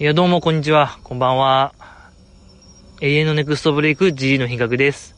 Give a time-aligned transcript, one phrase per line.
[0.00, 0.98] いや、どうも、こんにちは。
[1.04, 1.74] こんばんは。
[3.02, 5.14] 永遠のネクストブレイク G の比較です。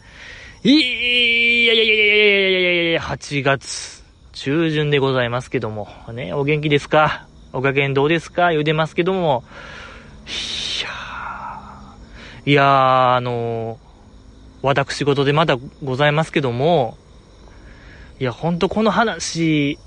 [0.64, 5.86] いやいやいやいやいやいやいやいや8月中旬でございますけども。
[6.12, 7.28] ね、お元気ですか？
[7.52, 8.50] お加減どうですか？
[8.50, 9.44] 言うてますけども。
[10.26, 13.78] いやー、いやー、あのー、
[14.62, 16.98] 私事でまだございますけども、
[18.18, 19.78] いや、ほんとこの話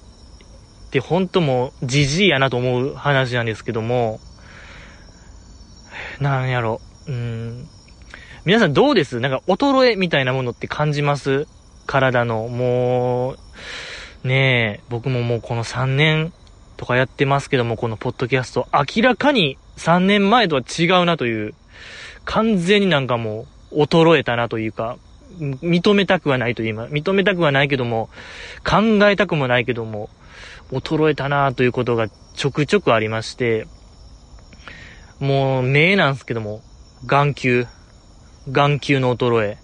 [0.88, 4.22] ってほんともう、じじいやなと思う話なんですけども、
[6.20, 7.68] なんやろ、うん。
[8.46, 9.20] 皆さんどうです？
[9.20, 11.48] なんか衰えみたいなものって感じます？
[11.88, 12.48] 体の。
[12.48, 13.36] も
[14.24, 16.34] う、ねえ、僕ももうこの3年
[16.78, 21.54] とかやってますけども、このポッドキャスト、明らかに3年前とは違うなという、
[22.24, 24.98] 完全になんかもう衰えたなというか、
[25.40, 26.94] 認めたくはないと言います。
[26.94, 28.10] 認めたくはないけども、
[28.64, 30.10] 考えたくもないけども、
[30.72, 33.68] 衰えたなということがちょくちょくありまして、
[35.20, 36.62] もう、目なんですけども、
[37.06, 37.66] 眼球。
[38.50, 39.58] 眼球の衰え。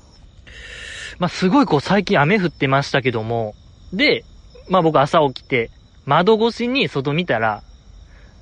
[1.19, 3.53] まあ、すごいこう最近雨降ってましたけども、
[3.93, 4.23] で、
[4.69, 5.69] まあ僕朝起きて、
[6.05, 7.61] 窓越しに外見たら、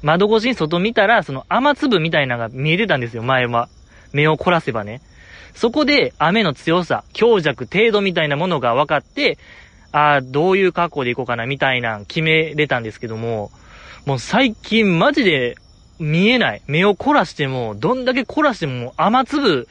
[0.01, 3.67] 窓越しに外見たら、その雨粒みたいなのが見えてたんですよ、前は。
[4.13, 5.01] 目を凝らせばね。
[5.53, 9.37] そこで雨の強さ、強弱、程度みたいなものが分かって、
[9.91, 13.51] ああ、どういう格好で行こうかな、みたいな決めれたんですけども、
[14.05, 15.57] もう最近マジで
[15.99, 16.61] 見えない。
[16.67, 19.67] 目を凝らしても、どんだけ凝らしても雨粒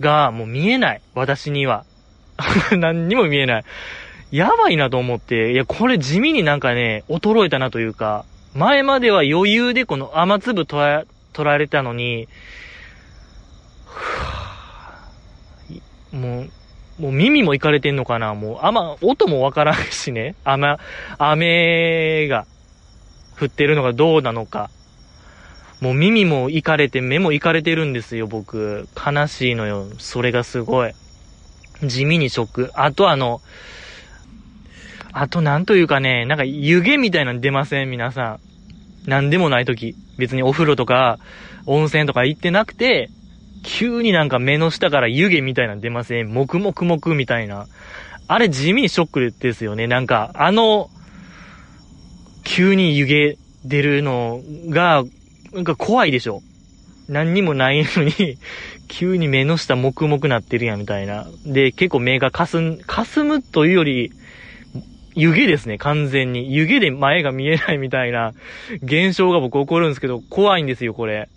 [0.00, 1.00] がもう見えない。
[1.14, 1.84] 私には。
[2.76, 3.64] 何にも見えない。
[4.30, 12.28] やばいなと思って、いや、これ地味になんかね、衰えたなというか、前までは余裕でこの雨粒取ら取られたのに、
[16.12, 20.34] もう、もう耳もいかれてんのかなもう、雨、音もわからんしね。
[20.44, 20.76] 雨、
[21.18, 22.46] 雨が
[23.40, 24.70] 降ってるのがどうなのか。
[25.80, 28.86] もう耳もいかれて、目もいかれてるんですよ、僕。
[28.94, 29.86] 悲しいのよ。
[29.98, 30.92] それがすごい。
[31.82, 32.70] 地味にショック。
[32.74, 33.40] あとあの、
[35.12, 37.90] あとなんというかね、なんか湯気みたいなの出ません？
[37.90, 38.38] 皆さ
[39.06, 39.10] ん。
[39.10, 39.94] なんでもない時。
[40.18, 41.18] 別にお風呂とか、
[41.64, 43.08] 温泉とか行ってなくて、
[43.64, 46.28] 急になんか目の下から湯気みたいなの出ません？
[46.28, 47.66] もくもくもくみたいな。
[48.28, 49.86] あれ地味にショックですよね。
[49.86, 50.90] なんか、あの、
[52.44, 55.04] 急に湯気出るのが
[55.52, 56.42] なんか怖いでしょ。
[57.08, 58.38] 何にもないのに
[58.88, 61.26] 急に目の下黙々なってるやんみたいな。
[61.44, 64.12] で、結構目がかすん、かすむというより、
[65.16, 66.54] 湯気ですね、完全に。
[66.54, 68.32] 湯気で前が見えないみたいな
[68.82, 71.28] 現象が僕起こるんですけど、怖いんですよ、これ。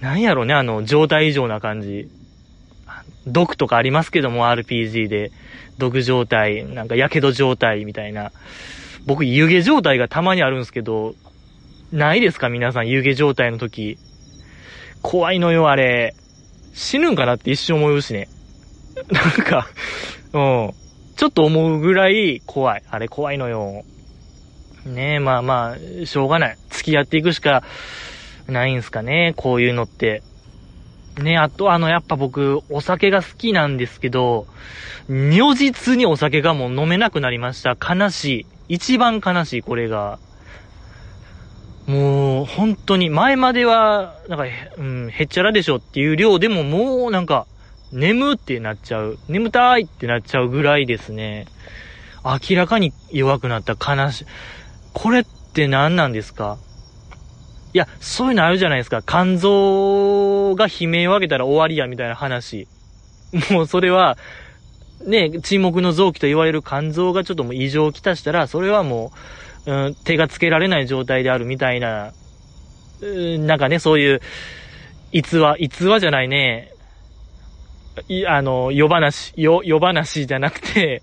[0.00, 2.08] なんやろね、あの、状態異常な感じ。
[3.26, 5.30] 毒とかありますけども、RPG で。
[5.78, 8.32] 毒状態、なんか、火傷状態みたいな。
[9.06, 11.14] 僕、湯気状態がたまにあるんですけど、
[11.92, 12.48] ないですか？
[12.48, 13.98] 皆さん、湯気状態の時。
[15.02, 16.14] 怖いのよ、あれ。
[16.72, 18.28] 死ぬんかなって一瞬思うしね。
[19.10, 19.68] なんか、
[20.32, 20.72] うん。
[21.16, 22.82] ちょっと思うぐらい怖い。
[22.88, 23.82] あれ怖いのよ。
[24.86, 26.56] ねえ、まあまあ、しょうがない。
[26.70, 27.62] 付き合っていくしか
[28.46, 30.22] ないんすかね、こういうのって。
[31.20, 34.46] ねあとあの、やっぱ僕、お酒が好きなんですけど、
[35.08, 37.76] 如実にお酒がもう飲めなくなりました。
[37.76, 38.46] 悲しい。
[38.68, 40.18] 一番悲しい、これが。
[41.90, 44.44] もう、本当に、前までは、なんか、
[44.78, 47.46] うん、へっちゃらでしょっていう量でももうなんか、
[47.92, 49.18] 眠ってなっちゃう。
[49.28, 51.46] 眠たいってなっちゃうぐらいですね。
[52.24, 54.24] 明らかに弱くなった悲し。
[54.92, 56.58] これって何なんですか？
[57.72, 59.02] いや、そういうのあるじゃないですか。
[59.02, 62.68] 肝臓が悲鳴を上げたら終わりや、みたいな話。
[63.50, 64.16] もうそれは、
[65.06, 69.18] ね、沈黙の臓器と言われる肝臓がちょっともう異常をきたしたら、それはもう、
[69.66, 72.12] うん、手がつけられない状態であるみたいな、
[73.00, 74.20] うん、なんかね、そういう、
[75.12, 76.72] 逸話、逸話じゃないね、
[78.08, 81.02] い、あの、夜話、よ、夜話じゃなくて、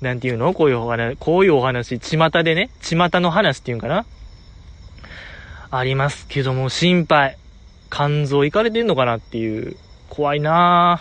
[0.00, 0.52] なんていうの？
[0.52, 4.04] こういうお話、こういうお話、巷でね、巷の話っていうんかな？
[5.70, 7.38] ありますけども、心配。
[7.88, 9.76] 肝臓いかれてんのかなっていう、
[10.08, 11.00] 怖いな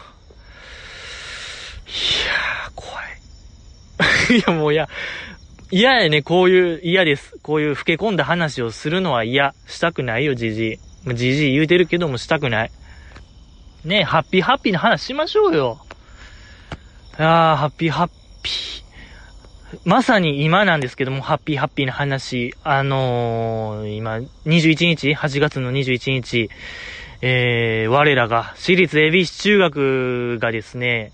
[1.87, 1.89] ぁ。
[1.89, 1.93] い
[2.27, 3.01] やー、怖
[4.37, 4.37] い。
[4.39, 4.87] いや、もういや、
[5.73, 7.37] 嫌やね、こういう、嫌です。
[7.41, 9.55] こういう老け込んだ話をするのは嫌。
[9.67, 11.13] したくないよ、じじい。
[11.15, 12.71] じじい言うてるけどもしたくない。
[13.85, 15.79] ねハッピーハッピーな話しましょうよ。
[17.17, 18.07] あー、ハッピーハッ
[18.43, 19.79] ピー。
[19.85, 22.53] まさに今なんですけども、ハッピーハッピーな話。
[22.65, 26.49] あのー、今、21日 ?8 月の21日、
[27.21, 31.13] えー、我らが、私立恵比寿中学がですね、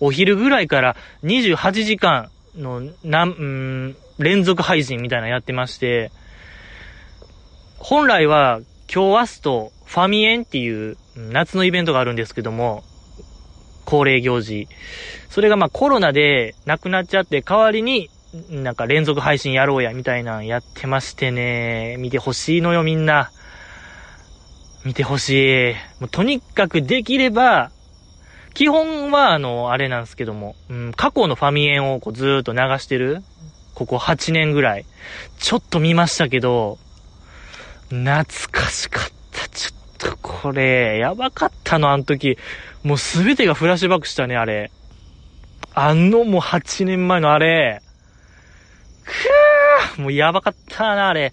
[0.00, 6.10] お昼ぐらいから28時間、の、なん、うん、連続配信みたいなのやってまして、
[7.78, 8.60] 本来は
[8.92, 12.82] 今日明日とファミエンっていう夏のイベントがあるんですけども、
[13.84, 14.68] 恒例行事。
[15.30, 18.10] それがまあコロナでなくなっちゃって代わりに
[18.50, 23.30] なんか連続配信やろうやみたいなんやってましてね、見てほしいのよみんな。
[24.84, 25.74] 見てほしい。
[26.00, 27.70] もうとにかくできれば、
[28.58, 33.22] 基本はあの、あれなんですけども、うん、過去のファミエンをこうずーっと流してる
[33.76, 34.84] ここ8年ぐらい。
[35.38, 36.76] ちょっと見ましたけど、
[37.90, 39.48] 懐かしかった。
[39.50, 42.36] ちょっとこれ、やばかったの、あの時。
[42.82, 44.72] もうすべてがフラッシュバックしたね、あれ。
[45.72, 47.80] あのもう8年前のあれ。
[49.94, 51.32] くーもうやばかったな、あれ。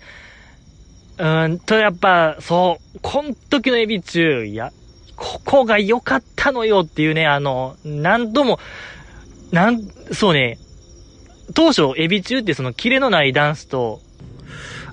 [1.17, 4.71] うーんと、やっぱ、そう、こん時のエビ中、や、
[5.15, 8.59] ここが良かったのよっていうね、あの、なんとも、
[9.51, 9.81] なん、
[10.11, 10.57] そうね、
[11.53, 14.01] 当初、エビ中ってそのキレのないダンスと、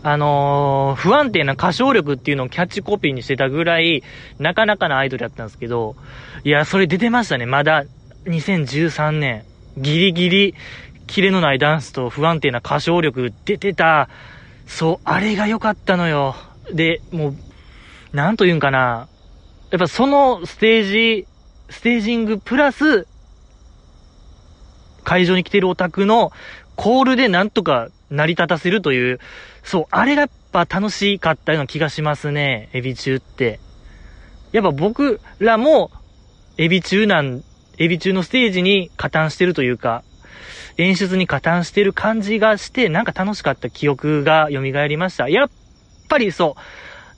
[0.05, 4.03] あのー、不安定な歌唱力っていうのをキャッチコピーにしてたぐらい、
[4.39, 5.97] なかなかなアイドルだったんですけど、
[6.45, 7.47] いや、それ出てましたね。
[7.47, 7.85] まだ、
[8.27, 9.45] 2013年。
[9.77, 10.55] ギリギリ、
[11.07, 14.09] キレのないダンスと不安定な歌唱力出てた。
[14.67, 16.35] そう、あれが良かったのよ。
[16.73, 17.37] で、もう、
[18.13, 19.09] なんと言うんかな。
[19.73, 21.27] やっぱそのステージ、
[21.71, 23.07] ステージングプラス、
[25.03, 26.31] 会場に来てるオタクの
[26.77, 29.19] コールでなんとか成り立たせるという、
[29.65, 33.61] そう、あれがやっぱ楽しかったような気がしますね、エビ中って。
[34.53, 35.91] やっぱ僕らも、
[36.59, 37.43] エビ中なん、
[37.79, 40.05] エビ中のステージに加担してるというか、
[40.77, 45.31] 演出に加担してる感じがして、なんか楽しかった記憶が蘇りました。
[45.31, 45.51] やっ
[46.11, 46.61] ぱりそう、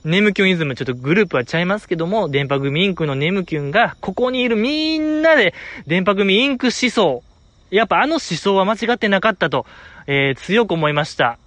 [0.05, 5.55] ネムキュンイズム、ちょっとグループはちゃいますけども、電波組インクのネムキュンが、ここにいるみんなで、
[5.87, 7.23] 電波組インク思想、
[7.71, 9.65] やっぱあの思想は間違ってなかったと、
[10.05, 11.39] えー、強く思いました。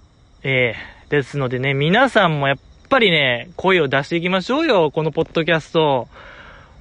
[0.43, 2.57] えー、ですのでね、皆さんもやっ
[2.89, 6.09] ぱりね、声を出していきましょうよ、このポッドキャスト。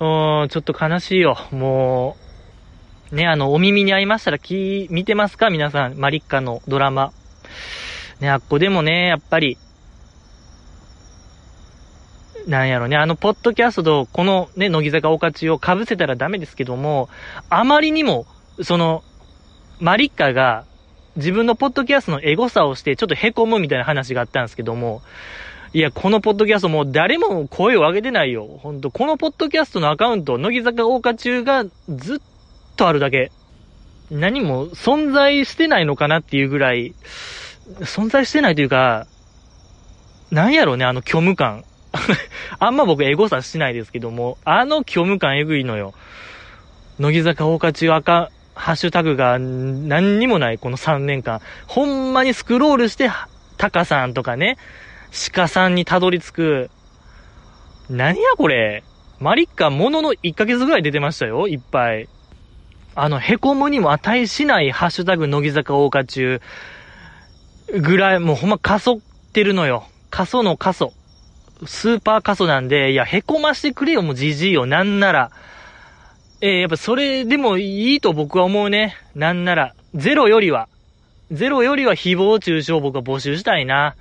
[0.01, 1.37] うーん、ちょっと悲しいよ。
[1.53, 2.17] も
[3.13, 5.49] う、ね、あの、お耳に合いましたら、き、見てますか？
[5.49, 7.13] 皆さん、マリッカのドラマ。
[8.21, 9.57] ね、あっこでもね、やっぱり、
[12.47, 17.09] なんやろね、あの、ポッドキャストと、このね、乃木坂大勝ちを被せたらダメですけども、
[17.51, 18.27] あまりにも、
[18.63, 19.03] その、
[19.81, 20.65] マリッカが、
[21.17, 25.03] 自分のポッドキャストのエゴさをして、ちょっと凹むみたいな話があったんですけども、
[25.75, 28.47] いや、このポッドキャストもう誰も声を上げてないよ。
[28.47, 32.19] ほんと、このポッドキャストのアカウント、乃木坂大花中がずっ
[32.77, 33.33] とあるだけ。
[34.11, 36.95] 何も存在してないのかなっていうぐらい、
[37.81, 39.07] 存在してないというか、
[40.31, 41.65] なんやろね、あの虚無感。
[42.59, 45.95] あんま僕エゴさしないですけども、あの虚無感えぐいのよ。
[46.99, 53.11] 乃木坂大花中赤、ハッシュタグが何にもないこの3年間、ほんまにスクロールして、
[53.57, 54.57] タカさんとかね、
[55.33, 56.71] 鹿さんにたどり着く、
[57.89, 58.83] 何やこれ。
[59.21, 62.09] マリッカものの1ヶ月ぐらい出てましたよ、いっぱい。
[62.95, 66.41] あの、凹むにも値しないハッシュタグ乃木坂大花中
[67.81, 68.99] ぐらい、もうほんま過疎っ
[69.33, 69.85] てるのよ。
[70.11, 70.93] 過疎の過疎。
[71.67, 74.67] スーパー過疎なんで、いや、凹ましてくれよ、もうじじいよ。
[74.67, 75.31] なんなら。
[76.41, 78.95] えー、やっぱそれでもいいと僕は思うね。
[79.15, 80.69] なんなら、ゼロよりは、
[81.33, 83.97] ゼロよりは誹謗中傷を僕は募集したいな。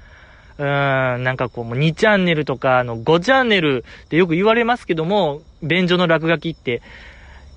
[0.60, 6.82] うーん、なんかこう、もう2チャンネルとか、あの、5チャンネルってよく言われますけども、便所の落書きって、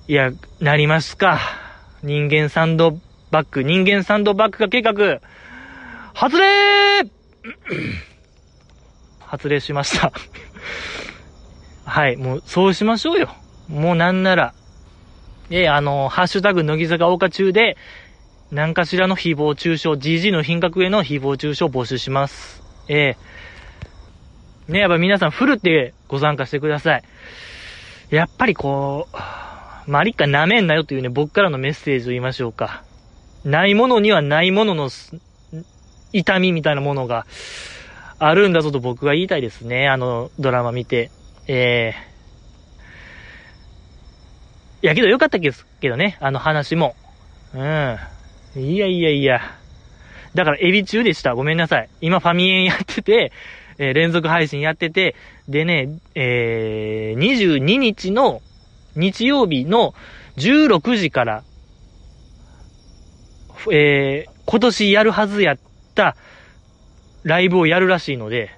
[0.07, 1.39] いや、なりますか。
[2.03, 2.97] 人間サンド
[3.29, 5.21] バッグ、人間サンドバッグが計画、
[6.13, 7.03] 発令
[9.31, 10.11] 発令しました
[11.89, 13.29] はい、もう、そうしましょうよ。
[13.69, 14.53] もうなんなら、
[15.49, 17.77] で、あの、ハッシュタグ、乃木坂岡中で、
[18.51, 22.61] 何かしらの誹謗中傷、GG の品格への誹謗中傷を募集します。
[22.89, 27.03] ええー、ね、やっぱ皆さんフルってご参加してください。
[28.09, 29.07] やっぱりこ
[29.87, 32.83] う、マリッカ舐めんなよというね、僕からのメッセージを言いましょうか。
[33.45, 34.89] ないものにはないものの
[36.11, 37.25] 痛みみたいなものが
[38.23, 39.89] あるんだぞと僕は言いたいですね。
[39.89, 41.11] あのドラマ見て。
[41.47, 42.11] ええー
[44.83, 46.95] いやけどよかったですけどね、あの話も。
[47.53, 47.97] うん。
[48.55, 49.41] いやいやいや。
[50.33, 51.35] だから、エビ中でした。
[51.35, 51.89] ごめんなさい。
[52.01, 53.31] 今、ファミエンやってて、
[53.77, 55.15] えー、連続配信やってて、
[55.47, 58.41] でね、えー、22日の
[58.95, 59.93] 日曜日の
[60.37, 61.43] 16時から、
[63.71, 65.57] えー、今年やるはずやっ
[65.93, 66.15] た
[67.23, 68.51] ライブをやるらしいので、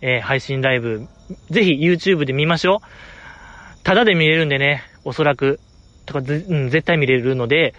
[0.00, 1.06] えー、配信ライブ、
[1.50, 3.84] ぜひ YouTube で見ましょう。
[3.84, 5.60] ただで見れるんでね、おそらく、
[6.06, 7.74] とか、うん、絶対見れるので、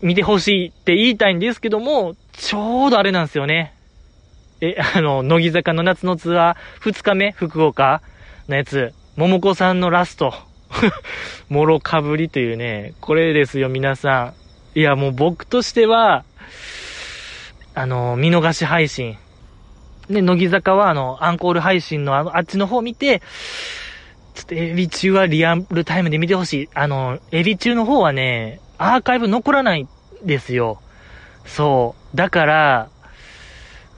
[0.00, 3.74] 見てほしいって言いたいんですけども、ちょうどあれなんですよね。
[4.60, 8.02] え、あの、乃木坂の夏のツアー2日目、福岡
[8.48, 10.34] のやつ、桃子さんのラスト。
[11.48, 14.32] もろかぶりというね、これですよ、皆さ
[14.74, 14.78] ん。
[14.78, 16.24] いや、もう僕としては、
[17.74, 19.16] あの、見逃し配信。
[20.10, 23.20] で、乃木坂は、あの、アンコール配信のあの、あっちの方を見て、
[24.34, 26.68] ちょっとエビ中はリアルタイムで見てほしい。
[26.74, 29.86] あの、エビ中の方はね、アーカイブ残らない
[30.24, 30.80] ですよ。
[31.44, 32.16] そう。
[32.16, 32.88] だから、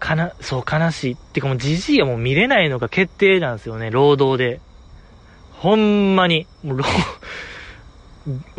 [0.00, 1.14] かな、そう、悲しい。
[1.14, 4.60] ってかもう、じじいはもう見れないのが決定なんですよね、労働で。
[5.52, 6.80] ほんまに、もう、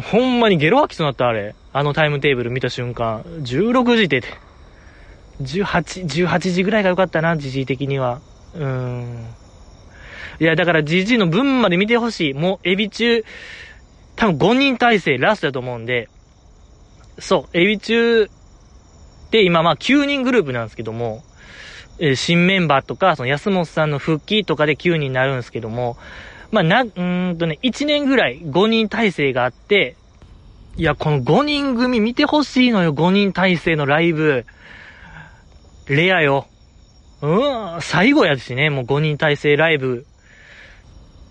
[0.01, 1.55] ほんまにゲロ吐きそうになった、あれ。
[1.73, 3.21] あのタイムテーブル見た瞬間。
[3.21, 4.23] 16時って、
[5.41, 8.21] 18、18時ぐらいが良かったな、じじい的には。
[8.53, 9.25] うーん。
[10.39, 12.33] いや、だからじじいの分まで見てほしい。
[12.33, 13.23] もう、エビ中、
[14.15, 16.09] 多分5人体制ラストだと思うんで、
[17.19, 18.29] そう、エビ中
[19.31, 21.23] で今まあ9人グループなんですけども、
[21.99, 25.97] えー、新メンバーとか、その安本さんの復帰とかで9人になるんですけども、
[26.51, 29.95] まあな、うんとね、1年ぐらい5人体制があって、
[30.77, 34.45] いや、この5人組見てほしいのよ、5人体制のライブ。
[35.87, 36.47] レアよ。
[37.21, 40.05] うん、最後やしね、もう5人体制ライブ。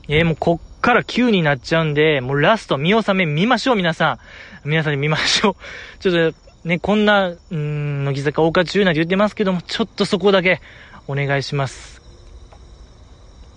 [0.09, 4.19] えー、もうこっから9になっちゃうんで、もうラスト見納め見ましょう、皆さ
[4.65, 4.69] ん。
[4.69, 5.57] 皆さんに見ましょう。
[6.01, 10.61] ちょっと、ね、こんな、うーん、乃木坂大岡中なんて言ってますけども、ちょっとそこだけ、
[11.07, 12.01] お願いします。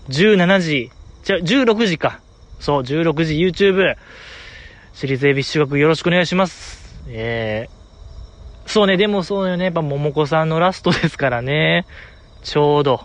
[0.09, 0.91] 17時、
[1.23, 2.19] じゃ、16時か。
[2.59, 3.95] そう、16時 YouTube、
[4.93, 6.97] 私立恵比寿学よろしくお願いします。
[7.09, 7.76] えー、
[8.67, 11.85] そうね、でもそうよね、やっぱ桃子さんのラストですからね。
[12.43, 13.01] ちょうど。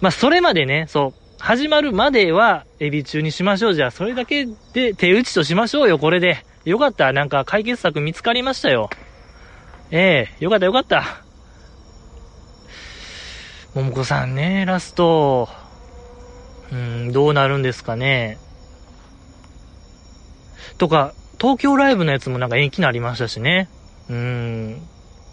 [0.00, 3.74] まあ、それまでね、そう、始まるまでは、エビ中にしましょう。
[3.74, 6.44] じゃあ、それだけで手打ちとしましょうよ、これで。
[6.64, 7.12] よかった。
[7.12, 8.90] なんか解決策見つかりましたよ。
[9.90, 11.04] ええー、よかったよかった。
[13.74, 15.48] 桃子さんね、ラスト。
[16.72, 18.38] うん、どうなるんですかね。
[20.78, 23.68] とか、東京ライブのやつもなんか延期になりましたしね。
[24.10, 24.82] うん、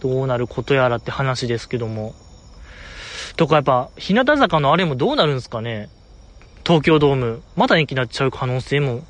[0.01, 2.13] どうなることやらって話ですけども。
[3.37, 5.89] とかやっぱ、日向坂のあれもどうなるんですかね
[6.65, 7.41] 東京ドーム。
[7.55, 9.03] また延期になっちゃう可能性も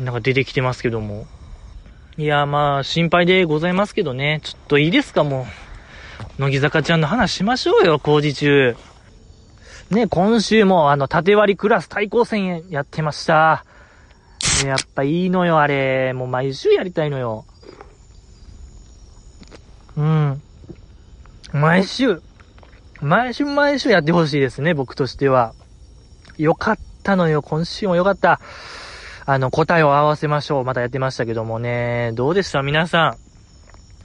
[0.00, 1.26] なんか出てきてますけども。
[2.18, 4.40] いや、まあ、心配でございますけどね。
[4.42, 5.46] ちょっといいですか、も
[6.38, 6.42] う。
[6.42, 8.76] 乃木坂ちゃんの話しましょうよ、工事中。
[9.90, 13.64] ね、今週もあの、縦割りクラス対抗戦やってました。
[14.62, 16.12] ね、やっぱいいのよ、あれ。
[16.12, 17.44] もう毎週やりたいのよ。
[19.96, 20.42] うん。
[21.52, 22.20] 毎週、
[23.00, 25.54] 毎週毎週やってほしいですね、僕としては。
[26.38, 28.40] よかったのよ、今週もよかった。
[29.24, 30.64] あの、答えを合わせましょう。
[30.64, 32.12] またやってましたけどもね。
[32.14, 32.62] どうでした？
[32.62, 33.16] 皆さ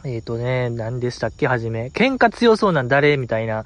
[0.03, 0.07] ん。
[0.07, 1.47] えっ、ー、とね、何でしたっけ？
[1.47, 1.87] はじめ。
[1.87, 3.17] 喧嘩強そうなん誰？
[3.17, 3.65] みたいな。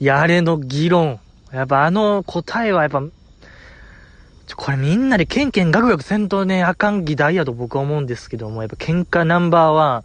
[0.00, 1.20] いや、あれの議論。
[1.52, 3.02] やっぱあの答えはやっぱ、
[4.46, 10.02] ちょ、これみんなでケンケンガクガクせんとね、あかん議題やと僕は思うんですけども、やっぱ喧嘩ナンバーワン。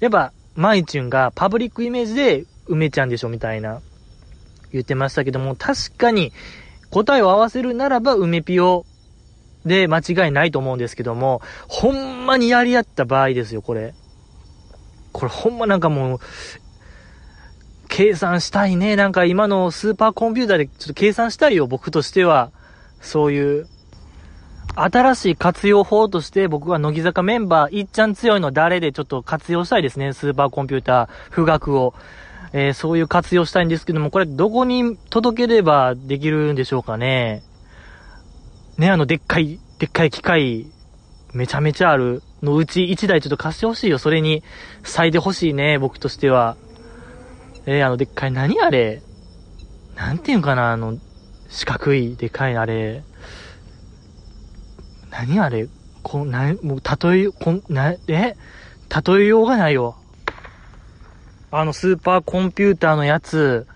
[0.00, 3.80] やっぱ、マイチュンがパブリックイメージで梅ちゃんでしょみたいな。
[4.72, 6.32] 言ってましたけども、確かに
[6.90, 8.84] 答えを合わせるならば梅ピオ
[9.64, 13.94] で、間違いないと思うんですけども、ほんまにやり合った場合ですよ、これ。
[15.12, 16.18] これほんまなんかもう、
[17.88, 18.96] 計算したいね。
[18.96, 22.50] なんか今のスーパーコンピューターでちょっと計算したいよ、僕としては。
[23.00, 23.68] そういう、
[24.76, 30.12] 新しい活用法として僕は乃木坂メンバー、いっちゃん強いの誰でちょっと活用したいですね。
[30.12, 31.94] スーパーコンピューター、富岳を。
[32.56, 37.42] えー、そういう活用したいんですけども、これどこに届ければできるんでしょうかね。
[38.78, 40.66] ね、あの、でっかい、でっかい機械、
[41.32, 43.98] めちゃめちゃあるのうち1台ちょっと貸してほしいよ。
[43.98, 44.44] それに、
[44.84, 46.56] 咲いてほしいね、僕としては。
[47.66, 49.02] えー、あの、でっかい、何あれ？
[49.96, 50.96] なんていうんかな、あの、
[51.48, 53.02] 四角い、でかいあれ。
[55.16, 55.68] 何あれ
[56.02, 58.36] こな、もう、例え、こん、な、え？
[59.06, 59.96] 例えようがないよ。
[61.50, 63.66] あの、スーパーコンピューターのやつ、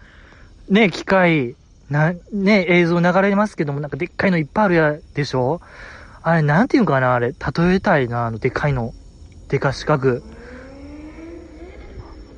[0.68, 1.56] ね、機械、
[1.88, 5.60] な、ね、映像流れますけども、なんかでっかいのいっぱいあるや、でしょ？
[6.22, 8.92] あれ、なんていうのかなあれ、例えたいな、あの、でかいの。
[9.48, 10.20] でか四角。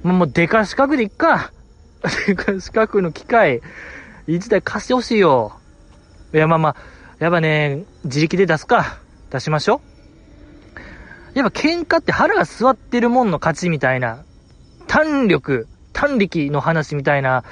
[0.03, 1.53] もう、もう、でか四角でいっか。
[2.29, 3.61] でか四角の機械、
[4.27, 5.59] 一台貸してほしいよ。
[6.33, 6.77] いや、まあまあ、
[7.21, 8.99] やっぱね、自力で出すか。
[9.31, 9.83] 出しましょ
[11.35, 11.39] う。
[11.39, 14.25] やっぱ喧嘩って腹が座ってるもんの勝ちみたいな、
[14.87, 17.45] 胆力、胆力の話みたいな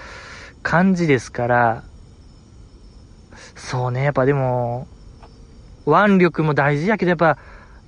[0.62, 1.84] 感じですから、
[3.56, 4.88] そうね、やっぱでも、
[5.86, 7.36] 腕力も大事やけど、やっぱ、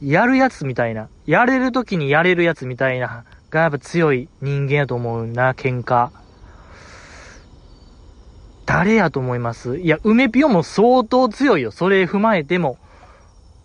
[0.02, 6.10] やるやつみたいな、やれる時にやれるやつみたいな、がやっぱ強い人間やと思うな、喧嘩。
[8.66, 9.78] 誰やと思います？
[9.78, 11.70] いや、梅ピオも相当強いよ。
[11.70, 12.78] それ踏まえても。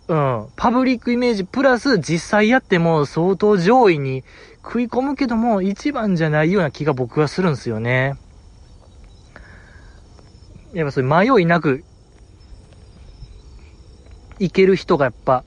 [0.08, 0.46] うん。
[0.56, 4.22] パブリックイメージプラス実際やっても相当上位に
[4.62, 8.16] 食い込むけども一番じゃないような気が僕はするんですよね。
[10.72, 11.82] やっぱそれ迷いなく
[14.38, 15.42] いける人がやっぱ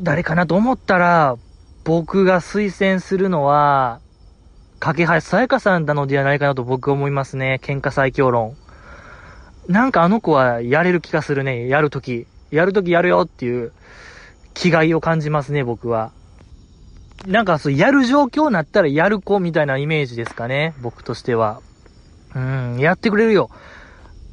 [0.00, 1.38] 誰かなと思ったら
[1.84, 4.01] 僕が推薦するのは
[4.82, 7.60] 架橋さやかさんなのではないかなと僕は思いますね。
[7.62, 8.56] 喧嘩最強論。
[9.68, 11.68] なんかあの子はやれる気がするね。
[11.68, 12.26] やるとき。
[12.50, 13.70] やるときやるよっていう
[14.54, 16.10] 気概を感じますね、僕は。
[17.28, 20.74] なんかそう、やる状況になったらやる子みたいなイメージですかね。
[20.82, 21.60] 僕としては。
[22.34, 23.50] うん、やってくれるよ。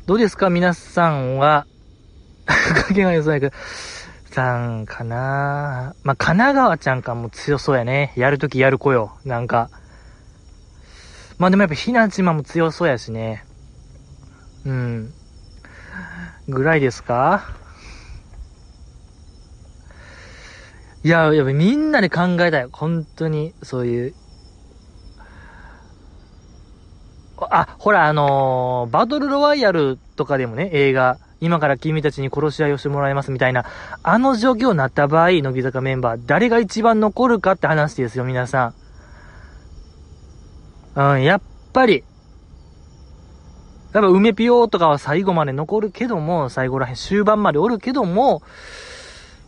[0.08, 0.50] どうですか？
[0.50, 1.68] 皆さんは。
[2.48, 3.56] かけがよさやか
[4.32, 8.14] さんかなまあ、神奈川ちゃんかも強そうやね。
[8.16, 9.12] やるときやる子よ。
[9.26, 9.70] なんか。
[11.40, 13.46] まあでもやっぱひなちまも強そうやしね。
[14.66, 15.14] うん。
[16.50, 17.56] ぐらいですか？
[21.02, 22.68] いや、やっぱみんなで考えたい。
[22.70, 24.14] 本当に、そういう。
[27.38, 33.64] あ、ほら、あのー、バトルロワイヤルとかでもね、映画、今から君たちに殺し合いをしてもらいますみたいな、
[34.04, 38.74] あの状況になった場合、乃木坂メンバー、誰が一番残るかって話ですよ、皆さん。
[41.00, 41.42] うん、やっ
[41.72, 42.04] ぱり、
[43.94, 48.42] やっぱ梅ピオとかは最後まで残るけども、最後らへん終盤までおるけども、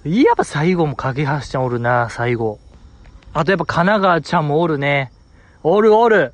[0.05, 2.57] やっぱ最後も架橋ちゃんおるな、最後。
[3.33, 5.11] あとやっぱ神奈川ちゃんもおるね。
[5.61, 6.33] おるおる。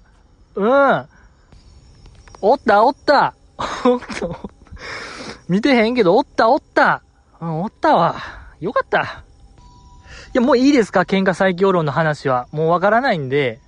[0.53, 1.05] うん。
[2.41, 3.33] おったおった。
[3.85, 4.29] おった。
[5.49, 7.01] 見てへんけど、おったおった。
[7.41, 8.15] うん、おったわ。
[8.59, 9.01] よかった。
[9.01, 9.03] い
[10.33, 11.01] や、もういいですか？
[11.01, 12.47] 喧嘩最強論の話は。
[12.51, 13.59] もうわからないんで。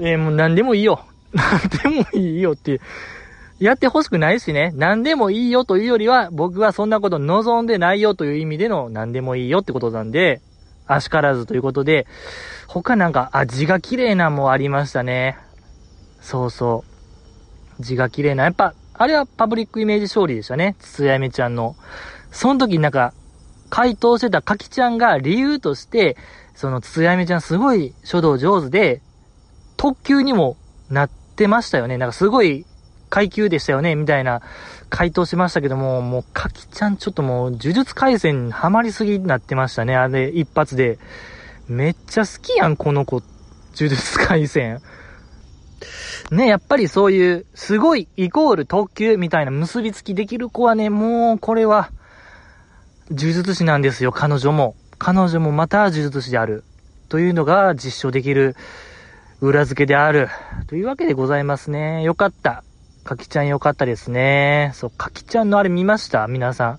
[0.00, 1.04] えー、もう何でもいいよ。
[1.32, 2.80] 何でもいいよっていう、
[3.58, 4.72] やってほしくないしね。
[4.76, 10.40] 何でもいいよというよりは、僕はそんなこと望んでないよという意味での何でもいいよってことなんで、
[10.86, 12.06] あしからずということで、
[12.68, 15.36] 他なんか、あ、字が綺麗なもありましたね。
[16.20, 16.84] そうそ
[17.78, 17.82] う。
[17.82, 18.44] 字が綺麗な。
[18.44, 20.76] やっぱ、あれはパブリックイメージ勝利でしたね。
[20.78, 21.76] つつやめちゃんの。
[22.30, 23.12] その時なんか、
[23.70, 26.16] 回答してたかきちゃんが理由として、
[26.54, 29.00] そのつつやめちゃんすごい書道上手で、
[29.78, 30.58] 特急にも
[30.90, 31.96] なってましたよね。
[31.96, 32.66] なんかすごい
[33.08, 34.42] 階級でしたよね、みたいな
[34.90, 40.98] 回答しましたけども、もう、かきちゃんちょっともう、呪術回戦ハマりすぎになってましたね、あれ、一発で。
[41.68, 43.22] めっちゃ好きやん、この子。
[43.74, 44.80] 呪術回戦。
[46.32, 51.90] ね、やっぱりそういう、すごいイコール特急みたいな結びつきできる子はね、もう、これは、
[53.10, 54.74] 呪術師なんですよ、彼女も。
[54.98, 56.64] 彼女もまた呪術師である。
[57.08, 58.54] というのが実証できる
[59.40, 60.28] 裏付けである。
[60.66, 62.02] というわけでございますね。
[62.02, 62.64] よかった。
[63.04, 64.72] かきちゃんよかったですね。
[64.74, 66.26] そう、かきちゃんのあれ見ました？
[66.26, 66.78] 皆さん。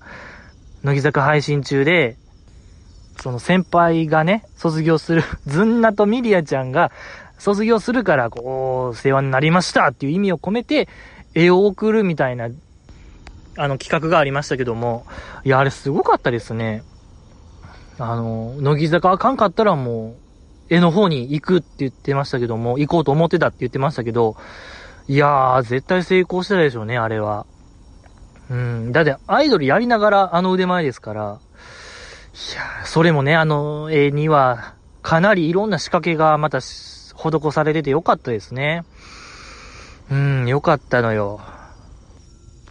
[0.82, 2.16] 乃木坂配信中で、
[3.18, 6.92] その先輩がね、卒業する、 ずんなとミリアちゃんが
[7.38, 10.86] 卒業するから、こう、世話になりましたっていう意味を込めて、
[11.34, 12.48] 絵を送るみたいな、
[13.56, 15.06] あの企画がありましたけども、
[15.44, 16.82] いや、あれすごかったですね。
[17.98, 20.29] あの、乃木坂あかんかったらもう、
[20.70, 24.36] 絵の方に行くって言ってましたけども、行こうと思ってたって言ってましたけど、
[25.08, 27.44] いやー、絶対成功してたでしょうね、あれは。
[28.48, 28.92] うん。
[28.92, 31.24] だって、アイドルやりながらあの腕前ですから、い
[32.54, 38.84] やー、それもね、あの絵には、かなりいろんな仕掛けがまた、施されててよかったですね。
[40.10, 41.40] うん、よかったのよ。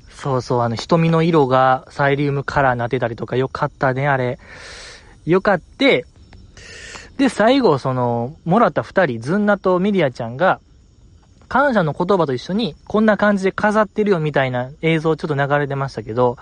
[0.09, 4.39] そうそう、あの、瞳の色がサイリウムカラーになってたりとかよかったね、あれ。
[5.25, 6.05] よかって、
[7.19, 10.61] で、最後、その、もらった二人、ズンナとミリアちゃんが、
[11.49, 16.37] 感謝の言葉と一緒に、こんな感じで飾ってるよみたいな映像ちょっと流れてましたけど、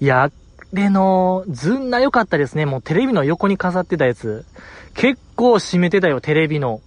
[0.00, 0.30] いや、
[0.74, 2.66] での、ずんな良かったですね。
[2.66, 4.44] もうテレビの横に飾ってたやつ。
[4.92, 6.82] 結構締めてたよ、テレビの。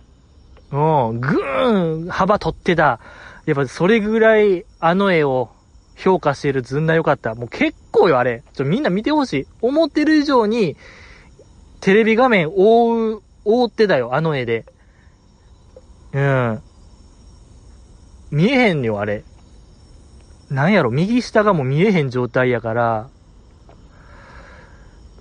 [0.72, 0.78] う
[1.14, 3.00] ん、ぐーん、幅取ってた。
[3.48, 5.50] やっぱそれぐらい、あの絵を
[5.96, 7.34] 評価しているずんな良かった。
[7.34, 8.44] もう結構よ、あれ。
[8.54, 9.48] ちょ、みんな見てほしい。
[9.62, 10.78] 思ってる以上に、
[11.82, 14.66] テレビ画面覆う、覆ってたよ、あの絵で。
[16.14, 16.62] うん。
[18.32, 19.24] 見えへんよ、あれ。
[20.50, 23.10] なんやろ、右下がもう見えへん状態やから、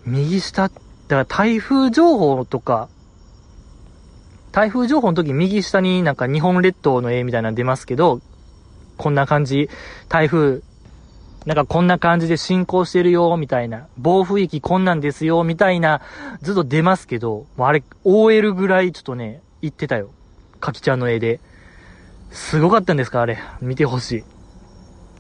[0.07, 2.88] 右下、だから台風情報とか、
[4.53, 8.21] 台風情報の時右下になんか日本列島の絵みたいなの出ますけど、
[8.97, 9.69] こんな感じ、
[10.09, 10.62] 台風
[11.46, 13.87] なんかこんな感じで進行してるよ、みたいな。
[13.98, 16.00] 暴風域こんなんですよ、みたいな、
[16.40, 20.11] ずっと出ますけど、もうあれ、OL ぐらいちょっとね、言ってたよ。
[20.61, 21.40] かきちゃんの絵で。
[22.30, 23.38] すごかったんですかあれ。
[23.61, 24.24] 見てほしい。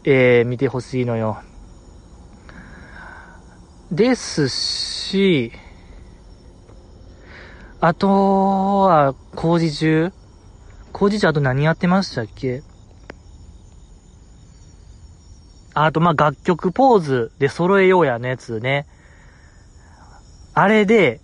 [0.04, 1.38] えー、見てほしいのよ。
[3.92, 5.52] ですし、
[7.80, 10.12] あとは、工事中
[10.92, 12.62] 工事中あと何やってましたっけ？
[15.74, 18.86] あと、ま、楽曲ポーズで揃えようやのやつね。
[20.54, 21.20] あれで、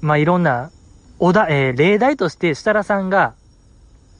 [0.00, 0.70] まあ、いろんな、
[1.18, 3.34] おだ、えー、例題として設楽さんが、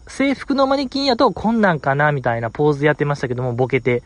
[0.07, 4.03] 制服のマネキンやとこんなんかなみたいなポーズやってましたけども、ボケて。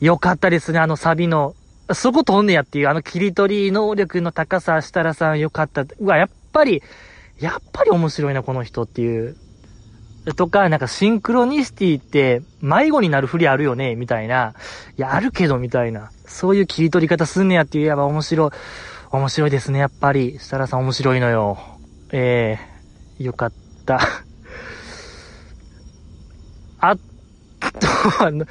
[0.00, 1.54] よかったですね、あのサビの。
[1.92, 5.82] そこ飛んねやっていう、あの切り取り能力の高さ、設楽さんよかった。
[5.82, 6.82] うわ、やっぱり、
[7.38, 9.36] やっぱり面白いな、この人っていう。
[10.32, 14.54] とか、なんかシンクロニシティって迷子になるふりあるよねみたいな。
[14.96, 16.10] いや、あるけど、みたいな。
[16.26, 18.50] そういう切り取り方すんねやっていう、やっぱ面白い。
[19.10, 20.38] 面白いですね、やっぱり。
[20.38, 21.58] 設楽さん面白いのよ。
[22.10, 22.58] え
[23.18, 23.52] えー、よかっ
[23.84, 24.00] た。
[26.80, 27.02] あと、
[28.20, 28.46] あの、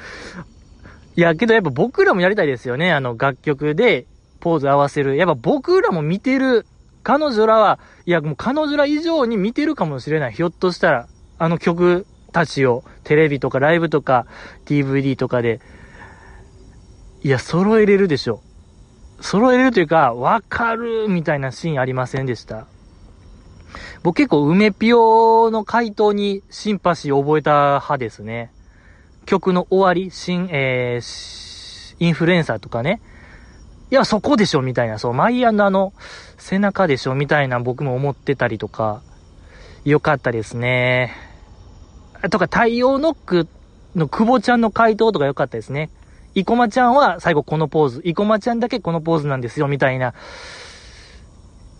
[1.16, 2.92] いや、けどやっぱ僕らもやりたいですよね。
[2.92, 4.06] あの、楽曲で
[4.40, 5.16] ポーズ合わせる。
[5.16, 6.66] やっぱ僕らも見てる。
[7.02, 10.32] 彼女らは、いや、もう彼女ら以上に見てるかもしれない。
[10.32, 11.08] ひょっとしたら。
[11.38, 14.26] あの曲たちをテレビとかライブとか
[14.66, 15.60] DVD とかで、
[17.22, 18.40] いや、揃えれるでしょ。
[19.20, 22.66] 揃えれるというか、わかるみたいなシーンありませんでした？
[24.02, 28.52] 僕結構梅ピオの回答にシンパシーを覚えた派ですね。
[29.24, 33.00] 曲の終わり、新、えー、インフルエンサーとかね。
[33.90, 35.94] いや、そこでしょみたいな、そう、マイアンのあの、
[36.36, 39.02] 背中でしょみたいな僕も思ってたりとか、
[39.84, 41.14] よかったですね。
[42.30, 43.48] とか、太陽ノック
[43.94, 45.90] の久保ちゃんの回答とか良かったですね。
[46.34, 48.00] 生駒ちゃんは最後このポーズ。
[48.04, 50.14] 生駒ちゃんだけこのポーズなんですよ、みたいな。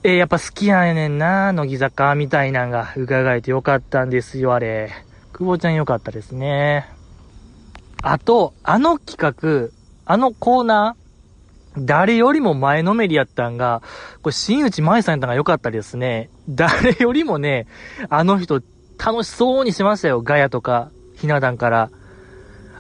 [0.03, 4.93] えー、やっぱ好きやねんな、乃木坂、みたいなんが伺えてよかったんですよ、あれ。
[5.33, 6.87] 久保ちゃん良かったですね。
[8.03, 9.73] あと、あの企画、
[10.05, 11.04] あのコーナー、
[11.77, 13.83] 誰よりも前のめりやったんが、
[14.23, 16.31] これ、新内舞さんやったんが良かったですね。
[16.49, 17.67] 誰よりもね、
[18.09, 18.63] あの人、
[19.05, 20.23] 楽しそうにしましたよ。
[20.23, 21.91] ガヤとか、ひな壇から。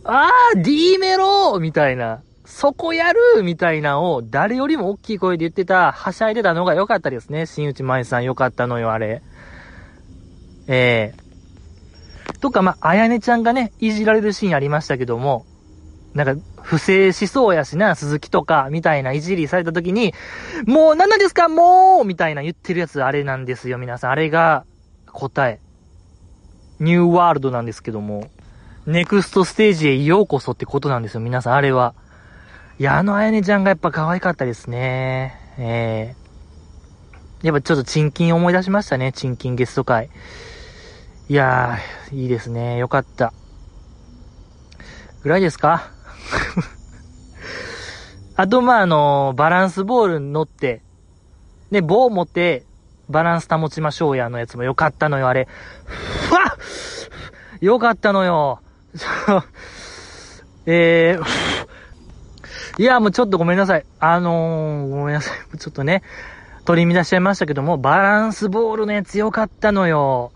[0.05, 2.23] あー !D メロみたいな。
[2.45, 7.47] そこやるみたいなを、誰よりも大きい声で言ってた、はしゃいでたのが良かったですね。
[7.47, 9.23] 新内舞さん良かったのよ、あれ。
[10.69, 15.47] ええー、とか、まあ、あやねちゃんがね、いじられるシーンありましたけども、
[16.13, 20.15] なんか、不正しそうやしな、鈴木とか、みたいないじりされた時に、
[20.67, 24.11] もう何なんですかもうみたいな言ってるやつ、あれなんですよ、皆さん。
[24.13, 24.65] あれが、
[25.13, 25.61] 答え。
[26.81, 28.31] ニューワールドなんですけども、
[28.87, 31.95] ネクストステージへようこそってことなんですよ、皆さん、あれは。
[32.79, 35.39] いや、あのあやねちゃんがやっぱ可愛かったですね。
[35.59, 40.09] ええー、やっぱちょっとチンキン思い出しましたね、チンキンゲスト会。
[41.29, 42.79] いやー、いいですね。
[42.79, 43.33] よかった。
[45.23, 45.91] ぐらいですか？
[48.37, 50.83] あと、まあ、あのバランスボールに乗って、
[51.71, 52.65] ね、棒持って、
[53.09, 55.47] バランス保ちましょうやのやつもよかったのよ、あれ。
[55.85, 56.57] ふわ
[57.61, 58.61] よかったのよ。
[60.67, 63.85] えー、 いや、もうちょっとごめんなさい。
[64.01, 65.59] あのー、ごめんなさい。
[65.59, 66.03] ちょっとね、
[66.65, 70.33] 取り乱しちゃいましたけども、バランスボールのやつよかったのよ。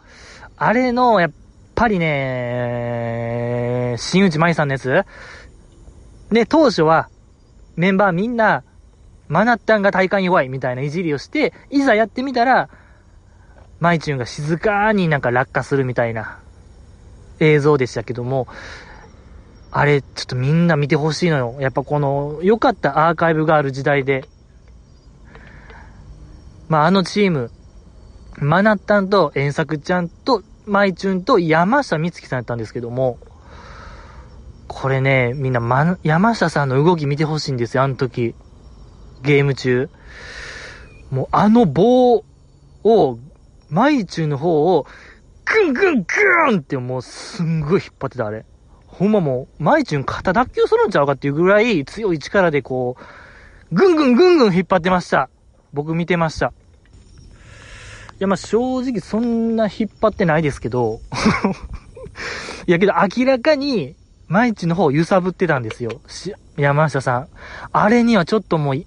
[0.56, 1.30] あれの、やっ
[1.74, 5.04] ぱりね、新内舞さんのやつ
[6.30, 7.08] で、当初は、
[7.76, 8.64] メンバーみんな、
[9.28, 12.68] マナッタンが体感弱いみたいないじりをして、いざやってみたら、
[13.80, 16.40] マイチュンが静かになんか落下するみたいな
[17.38, 18.48] 映像でしたけども、
[19.70, 21.56] あれ、ちょっとみんな見てほしいのよ。
[21.60, 24.24] やっぱこの、良かったアーカイブがある時代で。
[26.68, 27.50] まあ、あのチーム、
[28.38, 33.18] マナッタンと遠作ちゃんと、マイチュンと山下美月さんやったんですけども、
[34.68, 38.34] これね、みんな、ま、山下さんの動き見てほしいんですよ、あの時。
[39.22, 39.88] ゲーム中。
[41.10, 42.22] もう、あの棒
[42.84, 43.18] を、
[43.70, 44.86] マイチュンの方を、
[45.46, 48.44] グングングーンってもうすんごい引っ張ってた、あれ。
[48.86, 55.30] ほんまもう、マイチュン肩脱臼するんちゃうかっていうぐらい強い力でこう、ぐんぐんぐんぐん引っ張ってました。
[55.72, 56.48] 僕見てました。
[56.48, 56.50] い
[58.18, 61.00] や、ま、正直そんな引っ張ってないですけど、
[62.66, 63.96] いやけど明らかに、
[64.28, 66.00] マイチの方揺さぶってたんですよ。
[66.56, 67.28] 山下さん。
[67.72, 68.84] あれにはちょっともう、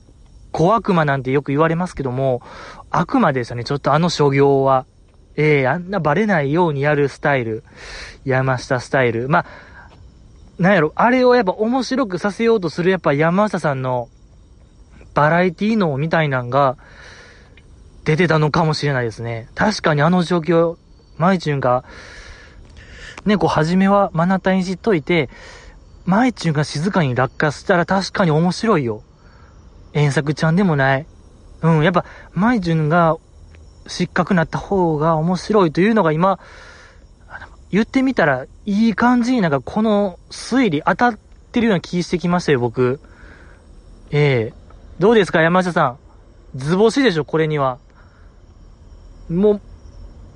[0.52, 2.42] 小悪魔なんてよく言われますけども、
[2.90, 3.64] 悪魔でしたね。
[3.64, 4.86] ちょっとあの所業は。
[5.38, 7.64] ええー、あんなバレないようにやるスタイル。
[8.26, 9.30] 山下スタイル。
[9.30, 9.46] まあ、
[10.60, 14.10] なんやろ、あれをやっぱ面白くさせようとするやっぱ山下さんの
[15.14, 16.78] バラエティー能みたいなんが
[18.04, 19.50] 出てたのかもしれないですね。
[19.56, 20.78] 確かにあの状況、
[21.18, 21.84] マイチュンが
[23.26, 25.30] ね、こう、初めは真中にしっといて、
[26.06, 29.04] マイチュンが静かに落下したら確かに面白いよ。
[29.94, 31.06] 遠作ちゃんでもない。
[31.62, 33.18] うん、やっぱ、マイチュンが
[33.88, 36.40] 失格になった方が面白いというのが今、
[37.72, 41.20] 言ってみたら、いい感じになんかこの推理当たっ
[41.52, 43.00] てるような気してきましたよ、僕。
[44.12, 44.54] ええ
[45.00, 45.98] どうですか、山下さん。
[46.56, 47.80] 図星でしょ、これには。
[49.30, 49.62] もう、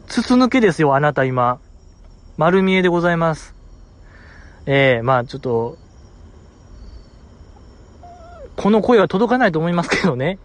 [0.07, 1.59] 筒抜けですよ、あなた今。
[2.37, 3.55] 丸見えでございます。
[4.65, 5.77] ええまあちょっと、
[8.57, 10.39] この声は届かないと思いますけどね。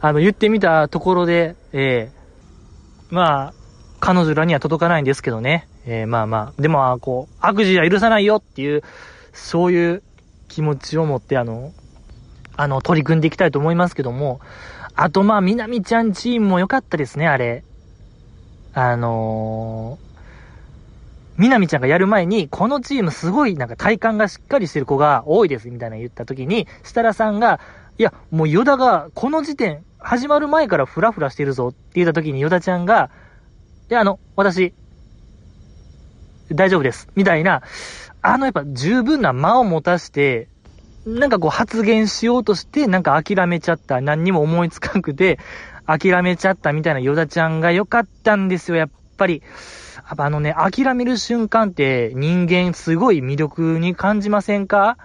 [0.00, 2.22] あの、言ってみたところで、ええ
[3.10, 3.54] まあ、
[4.00, 5.68] 彼女らには届かないんですけどね。
[5.84, 8.82] えー、まあまあ、でも、こう、悪事は許さないよっていう、
[9.32, 10.02] そういう
[10.48, 11.72] 気持ちを持って、あの、
[12.56, 14.40] あの、取り組んでいきたいと思いますけども、
[14.94, 17.64] あとまあ、みなみちゃんチームも良かったですね、あれ。
[18.74, 20.11] あのー、
[21.38, 27.60] みなみちゃんがやる前に、このチームすごいなんか体幹がしっかりしてる子が多いです、みたいな言った時に、設楽さんが、
[27.98, 33.10] いや、もうヨダがこの時点、始まる前からフラフラしてるぞって言った時にヨダちゃんが、
[33.90, 34.74] いや、あの、私、
[36.50, 37.08] 大丈夫です。
[37.14, 37.62] みたいな、
[38.20, 40.48] あのやっぱ十分な間を持たして、
[41.06, 44.00] なんかこう発言しようとして、なんか諦めちゃった。
[44.00, 45.38] 何にも思いつかなくて、
[45.86, 49.42] 諦めちゃったみたいなヨダちゃんが良かったんですよ、やっぱり。
[50.04, 54.98] あのね、諦める瞬間って人間すごい魅力に感じませんか？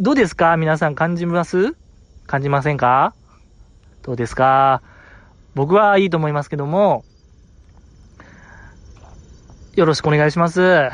[0.00, 0.56] どうですか？
[0.56, 1.76] 皆さん感じます？
[2.26, 3.14] 感じませんか？
[4.02, 4.82] どうですか？
[5.54, 7.04] 僕はいいと思いますけども、
[9.76, 10.60] よろしくお願いします。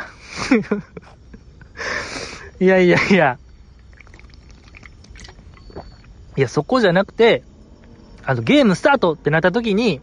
[2.61, 3.38] いやいやいや。
[6.37, 7.42] いや、そこじゃなくて、
[8.23, 10.01] あの、ゲームスタートってなった時に、